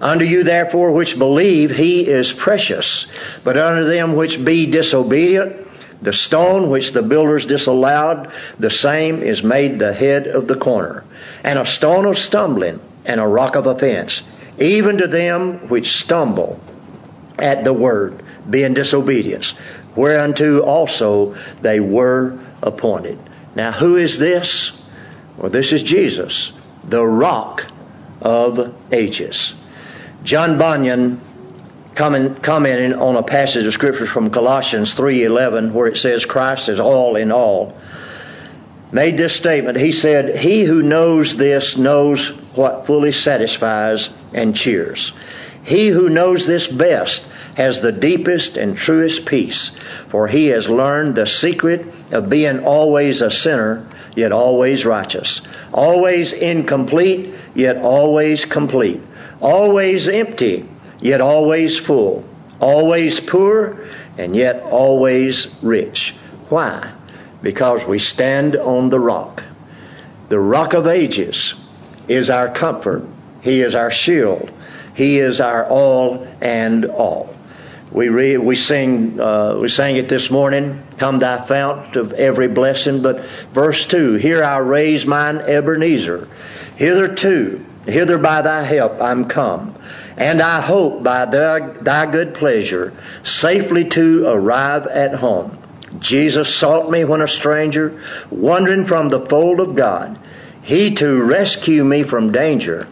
Unto 0.01 0.23
you 0.23 0.43
therefore 0.43 0.91
which 0.91 1.17
believe, 1.17 1.71
he 1.71 2.07
is 2.07 2.31
precious, 2.31 3.07
but 3.43 3.57
unto 3.57 3.85
them 3.85 4.15
which 4.15 4.43
be 4.43 4.65
disobedient, 4.65 5.67
the 6.01 6.13
stone 6.13 6.69
which 6.69 6.93
the 6.93 7.01
builders 7.01 7.45
disallowed, 7.45 8.31
the 8.57 8.69
same 8.69 9.21
is 9.21 9.43
made 9.43 9.79
the 9.79 9.93
head 9.93 10.27
of 10.27 10.47
the 10.47 10.55
corner, 10.55 11.03
and 11.43 11.59
a 11.59 11.65
stone 11.65 12.05
of 12.05 12.17
stumbling, 12.17 12.79
and 13.05 13.19
a 13.19 13.27
rock 13.27 13.55
of 13.55 13.65
offense, 13.65 14.23
even 14.57 14.97
to 14.97 15.07
them 15.07 15.67
which 15.69 15.97
stumble 15.97 16.59
at 17.37 17.63
the 17.63 17.73
word, 17.73 18.23
being 18.49 18.73
disobedience, 18.73 19.53
whereunto 19.95 20.59
also 20.61 21.35
they 21.61 21.79
were 21.79 22.37
appointed. 22.61 23.17
Now, 23.55 23.71
who 23.71 23.95
is 23.95 24.19
this? 24.19 24.81
Well, 25.37 25.49
this 25.49 25.71
is 25.71 25.83
Jesus, 25.83 26.51
the 26.83 27.05
rock 27.05 27.65
of 28.21 28.73
ages. 28.91 29.53
John 30.23 30.57
Bunyan 30.57 31.21
commenting 31.99 32.93
on 32.93 33.17
a 33.17 33.23
passage 33.23 33.65
of 33.65 33.73
scripture 33.73 34.05
from 34.05 34.29
Colossians 34.29 34.93
3:11 34.93 35.73
where 35.73 35.87
it 35.87 35.97
says 35.97 36.23
Christ 36.23 36.69
is 36.69 36.79
all 36.79 37.17
in 37.17 37.29
all. 37.29 37.75
Made 38.93 39.17
this 39.17 39.33
statement 39.33 39.77
he 39.77 39.91
said 39.91 40.37
he 40.37 40.63
who 40.63 40.81
knows 40.81 41.35
this 41.35 41.77
knows 41.77 42.29
what 42.55 42.85
fully 42.85 43.11
satisfies 43.11 44.11
and 44.33 44.55
cheers. 44.55 45.11
He 45.61 45.89
who 45.89 46.07
knows 46.07 46.47
this 46.47 46.67
best 46.67 47.25
has 47.55 47.81
the 47.81 47.91
deepest 47.91 48.55
and 48.55 48.77
truest 48.77 49.25
peace 49.25 49.71
for 50.07 50.29
he 50.29 50.47
has 50.47 50.69
learned 50.69 51.15
the 51.15 51.27
secret 51.27 51.85
of 52.11 52.29
being 52.29 52.63
always 52.63 53.21
a 53.21 53.29
sinner 53.29 53.85
yet 54.15 54.31
always 54.31 54.85
righteous. 54.85 55.41
Always 55.73 56.31
incomplete 56.31 57.33
yet 57.55 57.75
always 57.75 58.45
complete. 58.45 59.01
Always 59.41 60.07
empty 60.07 60.65
yet 61.01 61.21
always 61.21 61.77
full, 61.77 62.23
always 62.59 63.19
poor, 63.19 63.87
and 64.17 64.35
yet 64.35 64.63
always 64.63 65.53
rich. 65.63 66.15
Why? 66.49 66.91
Because 67.41 67.85
we 67.85 67.99
stand 67.99 68.55
on 68.55 68.89
the 68.89 68.99
rock. 68.99 69.43
The 70.29 70.39
rock 70.39 70.73
of 70.73 70.87
ages 70.87 71.55
is 72.07 72.29
our 72.29 72.49
comfort. 72.49 73.03
He 73.41 73.61
is 73.61 73.75
our 73.75 73.91
shield. 73.91 74.51
He 74.93 75.19
is 75.19 75.39
our 75.39 75.65
all 75.65 76.27
and 76.41 76.85
all. 76.85 77.33
We 77.91 78.09
read, 78.09 78.37
we 78.37 78.55
sing, 78.55 79.19
uh, 79.19 79.57
we 79.57 79.69
sang 79.69 79.95
it 79.95 80.09
this 80.09 80.29
morning. 80.29 80.83
Come, 80.97 81.19
thy 81.19 81.43
fount 81.45 81.95
of 81.95 82.13
every 82.13 82.47
blessing. 82.47 83.01
But 83.01 83.25
verse 83.53 83.85
two: 83.85 84.15
Here 84.15 84.43
I 84.43 84.57
raise 84.57 85.05
mine 85.05 85.37
Ebenezer. 85.37 86.27
Hitherto, 86.75 87.65
hither 87.87 88.17
by 88.19 88.43
thy 88.43 88.63
help 88.63 89.01
I'm 89.01 89.25
come. 89.25 89.75
And 90.19 90.41
I 90.41 90.59
hope 90.59 91.01
by 91.01 91.25
thy, 91.25 91.59
thy 91.59 92.11
good 92.11 92.33
pleasure 92.33 92.93
safely 93.23 93.85
to 93.89 94.27
arrive 94.27 94.85
at 94.87 95.15
home. 95.15 95.57
Jesus 95.97 96.53
sought 96.53 96.91
me 96.91 97.03
when 97.05 97.21
a 97.21 97.27
stranger, 97.27 97.99
wandering 98.29 98.85
from 98.85 99.09
the 99.09 99.25
fold 99.25 99.59
of 99.59 99.75
God. 99.75 100.19
He 100.61 100.93
to 100.95 101.23
rescue 101.23 101.83
me 101.83 102.03
from 102.03 102.31
danger 102.31 102.87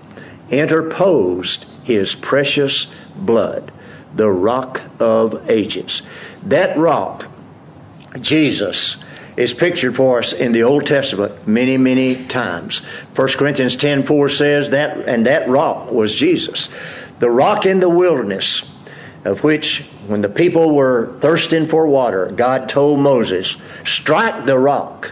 interposed 0.50 1.66
his 1.84 2.16
precious 2.16 2.88
blood, 3.16 3.72
the 4.16 4.30
rock 4.30 4.82
of 5.00 5.50
ages. 5.50 6.02
That 6.44 6.78
rock, 6.78 7.26
Jesus, 8.22 8.98
is 9.36 9.54
pictured 9.54 9.96
for 9.96 10.20
us 10.20 10.34
in 10.34 10.52
the 10.52 10.63
Old 10.63 10.88
Testament 10.88 11.48
many, 11.48 11.78
many 11.78 12.16
times. 12.26 12.80
1 13.16 13.28
Corinthians 13.34 13.76
10 13.76 14.04
4 14.04 14.30
says 14.30 14.70
that, 14.72 14.98
and 15.08 15.26
that 15.28 15.48
rock 15.48 15.92
was 15.92 16.16
Jesus. 16.16 16.70
The 17.20 17.30
rock 17.30 17.66
in 17.66 17.80
the 17.80 17.90
wilderness, 17.90 18.62
of 19.26 19.44
which, 19.44 19.84
when 20.08 20.22
the 20.22 20.30
people 20.30 20.76
were 20.76 21.18
thirsting 21.20 21.68
for 21.68 21.88
water, 21.88 22.32
God 22.36 22.70
told 22.70 23.00
Moses, 23.00 23.58
Strike 23.86 24.46
the 24.46 24.58
rock. 24.58 25.12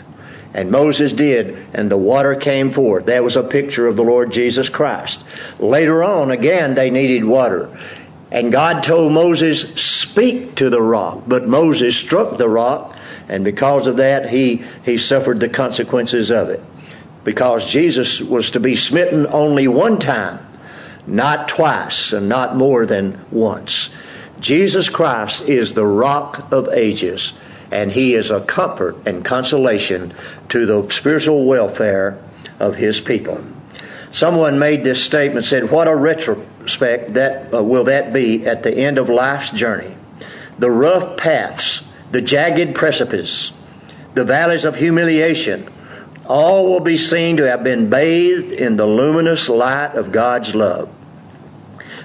And 0.53 0.71
Moses 0.71 1.11
did, 1.11 1.67
and 1.73 1.91
the 1.91 1.97
water 1.97 2.33
came 2.33 2.71
forth. 2.71 3.07
That 3.07 3.25
was 3.25 3.35
a 3.35 3.43
picture 3.43 3.87
of 3.87 3.97
the 3.97 4.03
Lord 4.03 4.31
Jesus 4.31 4.69
Christ. 4.69 5.21
Later 5.59 6.01
on, 6.01 6.31
again, 6.31 6.75
they 6.75 6.89
needed 6.89 7.25
water. 7.25 7.69
And 8.31 8.53
God 8.53 8.81
told 8.81 9.11
Moses, 9.11 9.61
Speak 9.75 10.55
to 10.55 10.69
the 10.69 10.81
rock. 10.81 11.23
But 11.27 11.47
Moses 11.47 11.97
struck 11.97 12.37
the 12.37 12.47
rock, 12.47 12.95
and 13.27 13.43
because 13.43 13.87
of 13.87 13.97
that, 13.97 14.29
he, 14.29 14.63
he 14.83 14.97
suffered 14.97 15.41
the 15.41 15.49
consequences 15.49 16.31
of 16.31 16.49
it. 16.49 16.63
Because 17.25 17.65
Jesus 17.65 18.21
was 18.21 18.51
to 18.51 18.59
be 18.61 18.77
smitten 18.77 19.27
only 19.27 19.67
one 19.67 19.99
time, 19.99 20.39
not 21.07 21.47
twice, 21.47 22.13
and 22.13 22.27
not 22.29 22.55
more 22.55 22.85
than 22.85 23.23
once. 23.31 23.89
Jesus 24.39 24.89
Christ 24.89 25.47
is 25.47 25.73
the 25.73 25.85
rock 25.85 26.51
of 26.51 26.69
ages 26.69 27.33
and 27.71 27.91
he 27.91 28.13
is 28.13 28.31
a 28.31 28.41
comfort 28.41 28.95
and 29.05 29.25
consolation 29.25 30.13
to 30.49 30.65
the 30.65 30.89
spiritual 30.91 31.45
welfare 31.45 32.17
of 32.59 32.75
his 32.75 33.01
people. 33.01 33.43
Someone 34.11 34.59
made 34.59 34.83
this 34.83 35.03
statement 35.03 35.45
said, 35.45 35.71
What 35.71 35.87
a 35.87 35.95
retrospect 35.95 37.15
that 37.15 37.53
uh, 37.53 37.61
will 37.63 37.85
that 37.85 38.13
be 38.13 38.45
at 38.45 38.63
the 38.63 38.71
end 38.71 38.97
of 38.97 39.09
life's 39.09 39.49
journey? 39.49 39.95
The 40.57 40.71
rough 40.71 41.17
paths, 41.17 41.83
the 42.11 42.21
jagged 42.21 42.75
precipices, 42.75 43.51
the 44.13 44.23
valleys 44.23 44.63
of 44.63 44.77
humiliation, 44.77 45.67
all 46.27 46.71
will 46.71 46.79
be 46.79 46.97
seen 46.97 47.37
to 47.37 47.47
have 47.47 47.63
been 47.63 47.89
bathed 47.89 48.51
in 48.51 48.77
the 48.77 48.85
luminous 48.85 49.49
light 49.49 49.95
of 49.95 50.11
God's 50.11 50.55
love. 50.55 50.89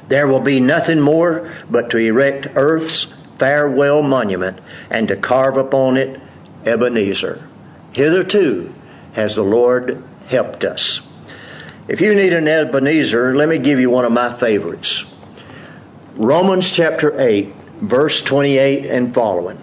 There 0.08 0.26
will 0.26 0.40
be 0.40 0.60
nothing 0.60 1.00
more 1.00 1.52
but 1.70 1.90
to 1.90 1.98
erect 1.98 2.48
earth's 2.54 3.04
farewell 3.38 4.02
monument 4.02 4.58
and 4.90 5.08
to 5.08 5.16
carve 5.16 5.56
upon 5.56 5.96
it 5.96 6.20
Ebenezer. 6.64 7.46
Hitherto 7.92 8.74
has 9.12 9.36
the 9.36 9.42
Lord 9.42 10.02
helped 10.28 10.64
us. 10.64 11.00
If 11.88 12.00
you 12.00 12.14
need 12.14 12.32
an 12.32 12.46
Ebenezer, 12.46 13.34
let 13.34 13.48
me 13.48 13.58
give 13.58 13.80
you 13.80 13.90
one 13.90 14.04
of 14.04 14.12
my 14.12 14.32
favorites. 14.32 15.04
Romans 16.14 16.70
chapter 16.70 17.18
8, 17.18 17.52
verse 17.80 18.22
28 18.22 18.86
and 18.86 19.14
following. 19.14 19.58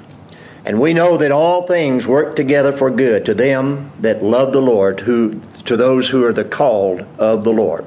And 0.67 0.81
we 0.81 0.91
know 0.91 1.15
that 1.15 1.31
all 1.31 1.65
things 1.65 2.05
work 2.05 2.35
together 2.35 2.73
for 2.73 2.91
good 2.91 3.23
to 3.27 3.33
them 3.33 3.89
that 4.01 4.21
love 4.21 4.51
the 4.51 4.61
Lord, 4.61 4.99
who 4.99 5.39
to 5.63 5.77
those 5.77 6.09
who 6.09 6.25
are 6.25 6.33
the 6.33 6.43
called 6.43 7.05
of 7.17 7.45
the 7.45 7.53
Lord. 7.53 7.85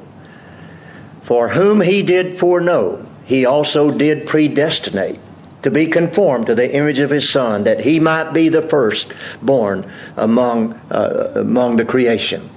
For 1.21 1.51
whom 1.51 1.83
he 1.83 2.03
did 2.03 2.38
foreknow, 2.38 3.07
he 3.27 3.45
also 3.45 3.90
did 3.90 4.27
predestinate 4.27 5.21
to 5.62 5.71
be 5.71 5.88
conformed 5.88 6.47
to 6.47 6.55
the 6.55 6.75
image 6.75 7.01
of 7.01 7.11
his 7.11 7.29
son, 7.29 7.64
that 7.64 7.83
he 7.83 8.01
might 8.01 8.33
be 8.33 8.49
the 8.49 8.62
firstborn 8.62 9.93
among, 10.16 10.73
uh, 10.90 11.33
among 11.35 11.77
the 11.77 11.85
creation. 11.85 12.49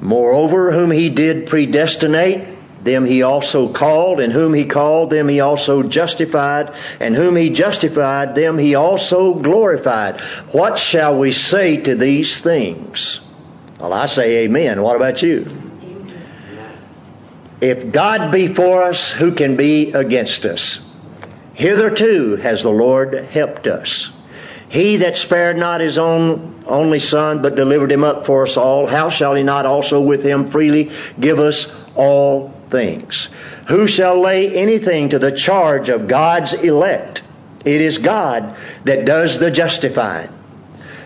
Moreover, 0.00 0.72
whom 0.72 0.90
he 0.90 1.10
did 1.10 1.46
predestinate, 1.46 2.44
them 2.84 3.04
he 3.04 3.22
also 3.22 3.68
called, 3.68 4.20
and 4.20 4.32
whom 4.32 4.54
he 4.54 4.64
called, 4.64 5.10
them 5.10 5.28
he 5.28 5.40
also 5.40 5.82
justified, 5.82 6.74
and 6.98 7.14
whom 7.14 7.36
he 7.36 7.50
justified, 7.50 8.34
them 8.34 8.58
he 8.58 8.74
also 8.74 9.34
glorified. 9.34 10.20
What 10.50 10.78
shall 10.78 11.18
we 11.18 11.32
say 11.32 11.76
to 11.78 11.94
these 11.94 12.40
things? 12.40 13.20
Well, 13.78 13.92
I 13.92 14.06
say 14.06 14.44
amen. 14.44 14.82
What 14.82 14.96
about 14.96 15.22
you? 15.22 15.46
If 17.60 17.92
God 17.92 18.32
be 18.32 18.48
for 18.48 18.82
us, 18.82 19.12
who 19.12 19.32
can 19.32 19.56
be 19.56 19.92
against 19.92 20.44
us? 20.44 20.84
Hitherto 21.54 22.36
has 22.36 22.62
the 22.62 22.70
Lord 22.70 23.14
helped 23.14 23.68
us. 23.68 24.10
He 24.68 24.96
that 24.96 25.16
spared 25.16 25.56
not 25.56 25.80
his 25.80 25.98
own 25.98 26.64
only 26.66 26.98
Son, 26.98 27.42
but 27.42 27.54
delivered 27.54 27.92
him 27.92 28.04
up 28.04 28.26
for 28.26 28.44
us 28.44 28.56
all, 28.56 28.86
how 28.86 29.10
shall 29.10 29.34
he 29.34 29.42
not 29.42 29.66
also 29.66 30.00
with 30.00 30.22
him 30.22 30.50
freely 30.50 30.90
give 31.20 31.38
us 31.38 31.72
all 31.94 32.54
things? 32.72 33.28
Who 33.68 33.86
shall 33.86 34.20
lay 34.20 34.52
anything 34.52 35.10
to 35.10 35.20
the 35.20 35.30
charge 35.30 35.88
of 35.88 36.08
God's 36.08 36.54
elect? 36.54 37.22
It 37.64 37.80
is 37.80 37.98
God 37.98 38.56
that 38.84 39.04
does 39.04 39.38
the 39.38 39.52
justifying. 39.52 40.32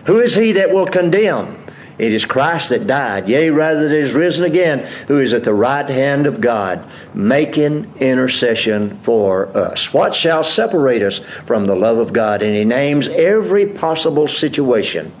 Who 0.05 0.19
is 0.21 0.33
he 0.33 0.53
that 0.53 0.71
will 0.71 0.87
condemn? 0.87 1.63
It 1.99 2.13
is 2.13 2.25
Christ 2.25 2.69
that 2.69 2.85
died, 2.85 3.27
yea, 3.27 3.49
rather 3.49 3.89
that 3.89 3.95
is 3.95 4.13
risen 4.13 4.45
again, 4.45 4.87
who 5.07 5.19
is 5.19 5.33
at 5.33 5.43
the 5.43 5.53
right 5.53 5.87
hand 5.87 6.27
of 6.27 6.39
God, 6.39 6.87
making 7.13 7.91
intercession 7.99 8.99
for 8.99 9.47
us. 9.57 9.91
What 9.93 10.13
shall 10.13 10.43
separate 10.43 11.01
us 11.01 11.19
from 11.47 11.65
the 11.65 11.75
love 11.75 11.97
of 11.97 12.13
God? 12.13 12.43
And 12.43 12.55
he 12.55 12.65
names 12.65 13.07
every 13.07 13.65
possible 13.65 14.27
situation 14.27 15.11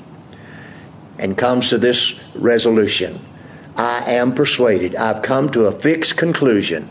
and 1.17 1.35
comes 1.35 1.69
to 1.69 1.79
this 1.79 2.19
resolution. 2.35 3.19
I 3.77 4.13
am 4.13 4.33
persuaded, 4.33 4.95
I've 4.95 5.21
come 5.21 5.51
to 5.51 5.67
a 5.67 5.71
fixed 5.71 6.17
conclusion 6.17 6.89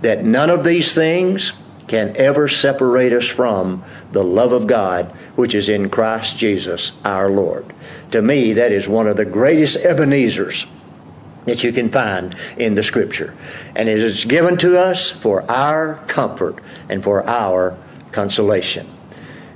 that 0.00 0.24
none 0.24 0.50
of 0.50 0.64
these 0.64 0.94
things 0.94 1.52
can 1.86 2.16
ever 2.16 2.48
separate 2.48 3.12
us 3.12 3.26
from 3.26 3.84
the 4.12 4.24
love 4.24 4.52
of 4.52 4.66
God 4.66 5.06
which 5.36 5.54
is 5.54 5.68
in 5.68 5.90
Christ 5.90 6.36
Jesus 6.38 6.92
our 7.04 7.28
Lord. 7.28 7.66
To 8.12 8.22
me, 8.22 8.54
that 8.54 8.72
is 8.72 8.88
one 8.88 9.06
of 9.06 9.16
the 9.16 9.24
greatest 9.24 9.76
Ebenezers 9.76 10.66
that 11.44 11.64
you 11.64 11.72
can 11.72 11.90
find 11.90 12.36
in 12.56 12.74
the 12.74 12.82
Scripture. 12.82 13.34
And 13.74 13.88
it 13.88 13.98
is 13.98 14.24
given 14.24 14.56
to 14.58 14.78
us 14.78 15.10
for 15.10 15.50
our 15.50 15.96
comfort 16.06 16.60
and 16.88 17.02
for 17.02 17.28
our 17.28 17.76
consolation. 18.12 18.86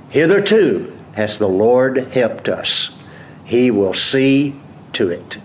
Hitherto 0.09 0.95
has 1.13 1.39
the 1.39 1.49
Lord 1.49 1.97
helped 1.97 2.49
us. 2.49 2.95
He 3.45 3.71
will 3.71 3.93
see 3.93 4.59
to 4.93 5.09
it. 5.09 5.37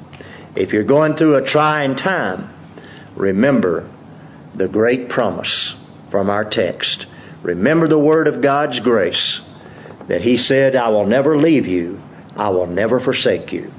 If 0.54 0.72
you're 0.72 0.82
going 0.82 1.16
through 1.16 1.36
a 1.36 1.42
trying 1.42 1.96
time, 1.96 2.50
remember 3.16 3.88
the 4.54 4.68
great 4.68 5.08
promise 5.08 5.74
from 6.10 6.28
our 6.28 6.44
text. 6.44 7.06
Remember 7.42 7.88
the 7.88 7.98
word 7.98 8.28
of 8.28 8.40
God's 8.40 8.80
grace 8.80 9.40
that 10.08 10.20
He 10.20 10.36
said, 10.36 10.76
I 10.76 10.88
will 10.88 11.06
never 11.06 11.36
leave 11.36 11.66
you 11.66 12.02
I 12.36 12.48
will 12.48 12.66
never 12.66 13.00
forsake 13.00 13.52
you. 13.52 13.72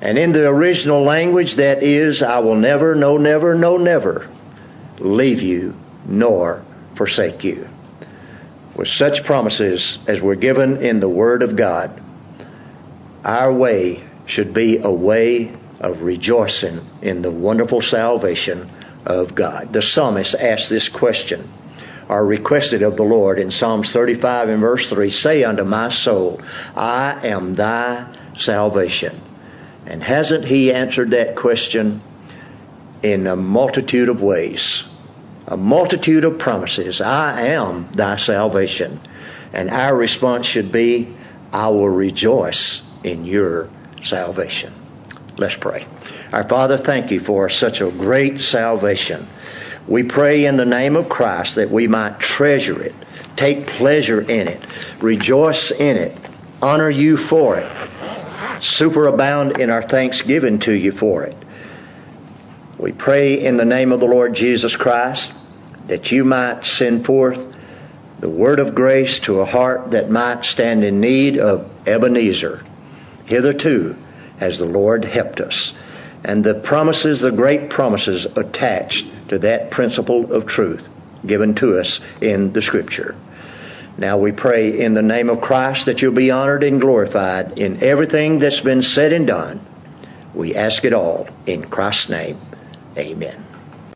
And 0.00 0.18
in 0.18 0.32
the 0.32 0.48
original 0.48 1.02
language, 1.02 1.54
that 1.56 1.82
is, 1.82 2.22
I 2.22 2.40
will 2.40 2.56
never, 2.56 2.94
no, 2.94 3.16
never, 3.16 3.54
no, 3.54 3.76
never 3.76 4.28
leave 4.98 5.42
you 5.42 5.74
nor 6.04 6.64
forsake 6.94 7.44
you. 7.44 7.68
With 8.74 8.88
such 8.88 9.24
promises 9.24 9.98
as 10.06 10.20
were 10.20 10.34
given 10.34 10.84
in 10.84 11.00
the 11.00 11.08
Word 11.08 11.42
of 11.42 11.56
God, 11.56 12.02
our 13.24 13.52
way 13.52 14.04
should 14.26 14.52
be 14.52 14.78
a 14.78 14.90
way 14.90 15.52
of 15.80 16.02
rejoicing 16.02 16.80
in 17.02 17.22
the 17.22 17.30
wonderful 17.30 17.82
salvation 17.82 18.70
of 19.04 19.34
God. 19.34 19.72
The 19.72 19.82
psalmist 19.82 20.34
asked 20.34 20.70
this 20.70 20.88
question 20.88 21.52
are 22.08 22.24
requested 22.24 22.82
of 22.82 22.96
the 22.96 23.02
Lord 23.02 23.38
in 23.38 23.50
Psalms 23.50 23.90
35 23.90 24.48
and 24.48 24.60
verse 24.60 24.88
3 24.88 25.10
Say 25.10 25.42
unto 25.42 25.64
my 25.64 25.88
soul, 25.88 26.40
I 26.76 27.26
am 27.26 27.54
thy 27.54 28.06
salvation. 28.36 29.20
And 29.86 30.02
hasn't 30.02 30.44
he 30.44 30.72
answered 30.72 31.10
that 31.10 31.36
question 31.36 32.02
in 33.02 33.26
a 33.26 33.36
multitude 33.36 34.08
of 34.08 34.20
ways? 34.20 34.84
A 35.48 35.56
multitude 35.56 36.24
of 36.24 36.38
promises. 36.38 37.00
I 37.00 37.48
am 37.48 37.90
thy 37.92 38.16
salvation. 38.16 39.00
And 39.52 39.70
our 39.70 39.96
response 39.96 40.46
should 40.46 40.72
be, 40.72 41.14
I 41.52 41.68
will 41.68 41.88
rejoice 41.88 42.82
in 43.04 43.24
your 43.24 43.70
salvation. 44.02 44.72
Let's 45.38 45.56
pray. 45.56 45.86
Our 46.32 46.48
Father, 46.48 46.78
thank 46.78 47.10
you 47.10 47.20
for 47.20 47.48
such 47.48 47.80
a 47.80 47.90
great 47.90 48.40
salvation. 48.40 49.26
We 49.86 50.02
pray 50.02 50.46
in 50.46 50.56
the 50.56 50.64
name 50.64 50.96
of 50.96 51.08
Christ 51.08 51.56
that 51.56 51.70
we 51.70 51.86
might 51.86 52.18
treasure 52.18 52.80
it, 52.82 52.94
take 53.36 53.66
pleasure 53.66 54.22
in 54.22 54.48
it, 54.48 54.64
rejoice 55.00 55.70
in 55.70 55.96
it, 55.96 56.16
honor 56.62 56.90
you 56.90 57.16
for 57.16 57.58
it, 57.58 57.70
superabound 58.60 59.58
in 59.58 59.70
our 59.70 59.82
thanksgiving 59.82 60.58
to 60.60 60.72
you 60.72 60.90
for 60.90 61.24
it. 61.24 61.36
We 62.78 62.92
pray 62.92 63.38
in 63.38 63.58
the 63.58 63.64
name 63.64 63.92
of 63.92 64.00
the 64.00 64.06
Lord 64.06 64.34
Jesus 64.34 64.74
Christ 64.74 65.34
that 65.86 66.10
you 66.10 66.24
might 66.24 66.64
send 66.64 67.04
forth 67.04 67.54
the 68.20 68.28
word 68.28 68.58
of 68.58 68.74
grace 68.74 69.20
to 69.20 69.40
a 69.40 69.44
heart 69.44 69.90
that 69.90 70.10
might 70.10 70.44
stand 70.46 70.82
in 70.82 71.00
need 71.00 71.38
of 71.38 71.70
Ebenezer. 71.86 72.64
Hitherto 73.26 73.96
has 74.38 74.58
the 74.58 74.64
Lord 74.64 75.04
helped 75.04 75.40
us. 75.40 75.72
And 76.24 76.44
the 76.44 76.54
promises, 76.54 77.20
the 77.20 77.30
great 77.30 77.70
promises 77.70 78.26
attached 78.36 79.06
to 79.28 79.38
that 79.40 79.70
principle 79.70 80.32
of 80.32 80.46
truth 80.46 80.88
given 81.24 81.54
to 81.56 81.78
us 81.78 82.00
in 82.20 82.52
the 82.52 82.62
Scripture. 82.62 83.16
Now 83.98 84.18
we 84.18 84.32
pray 84.32 84.78
in 84.78 84.94
the 84.94 85.02
name 85.02 85.30
of 85.30 85.40
Christ 85.40 85.86
that 85.86 86.02
you'll 86.02 86.12
be 86.12 86.30
honored 86.30 86.62
and 86.62 86.80
glorified 86.80 87.58
in 87.58 87.82
everything 87.82 88.38
that's 88.38 88.60
been 88.60 88.82
said 88.82 89.12
and 89.12 89.26
done. 89.26 89.64
We 90.34 90.54
ask 90.54 90.84
it 90.84 90.92
all 90.92 91.28
in 91.46 91.68
Christ's 91.70 92.10
name. 92.10 92.38
Amen. 92.98 93.45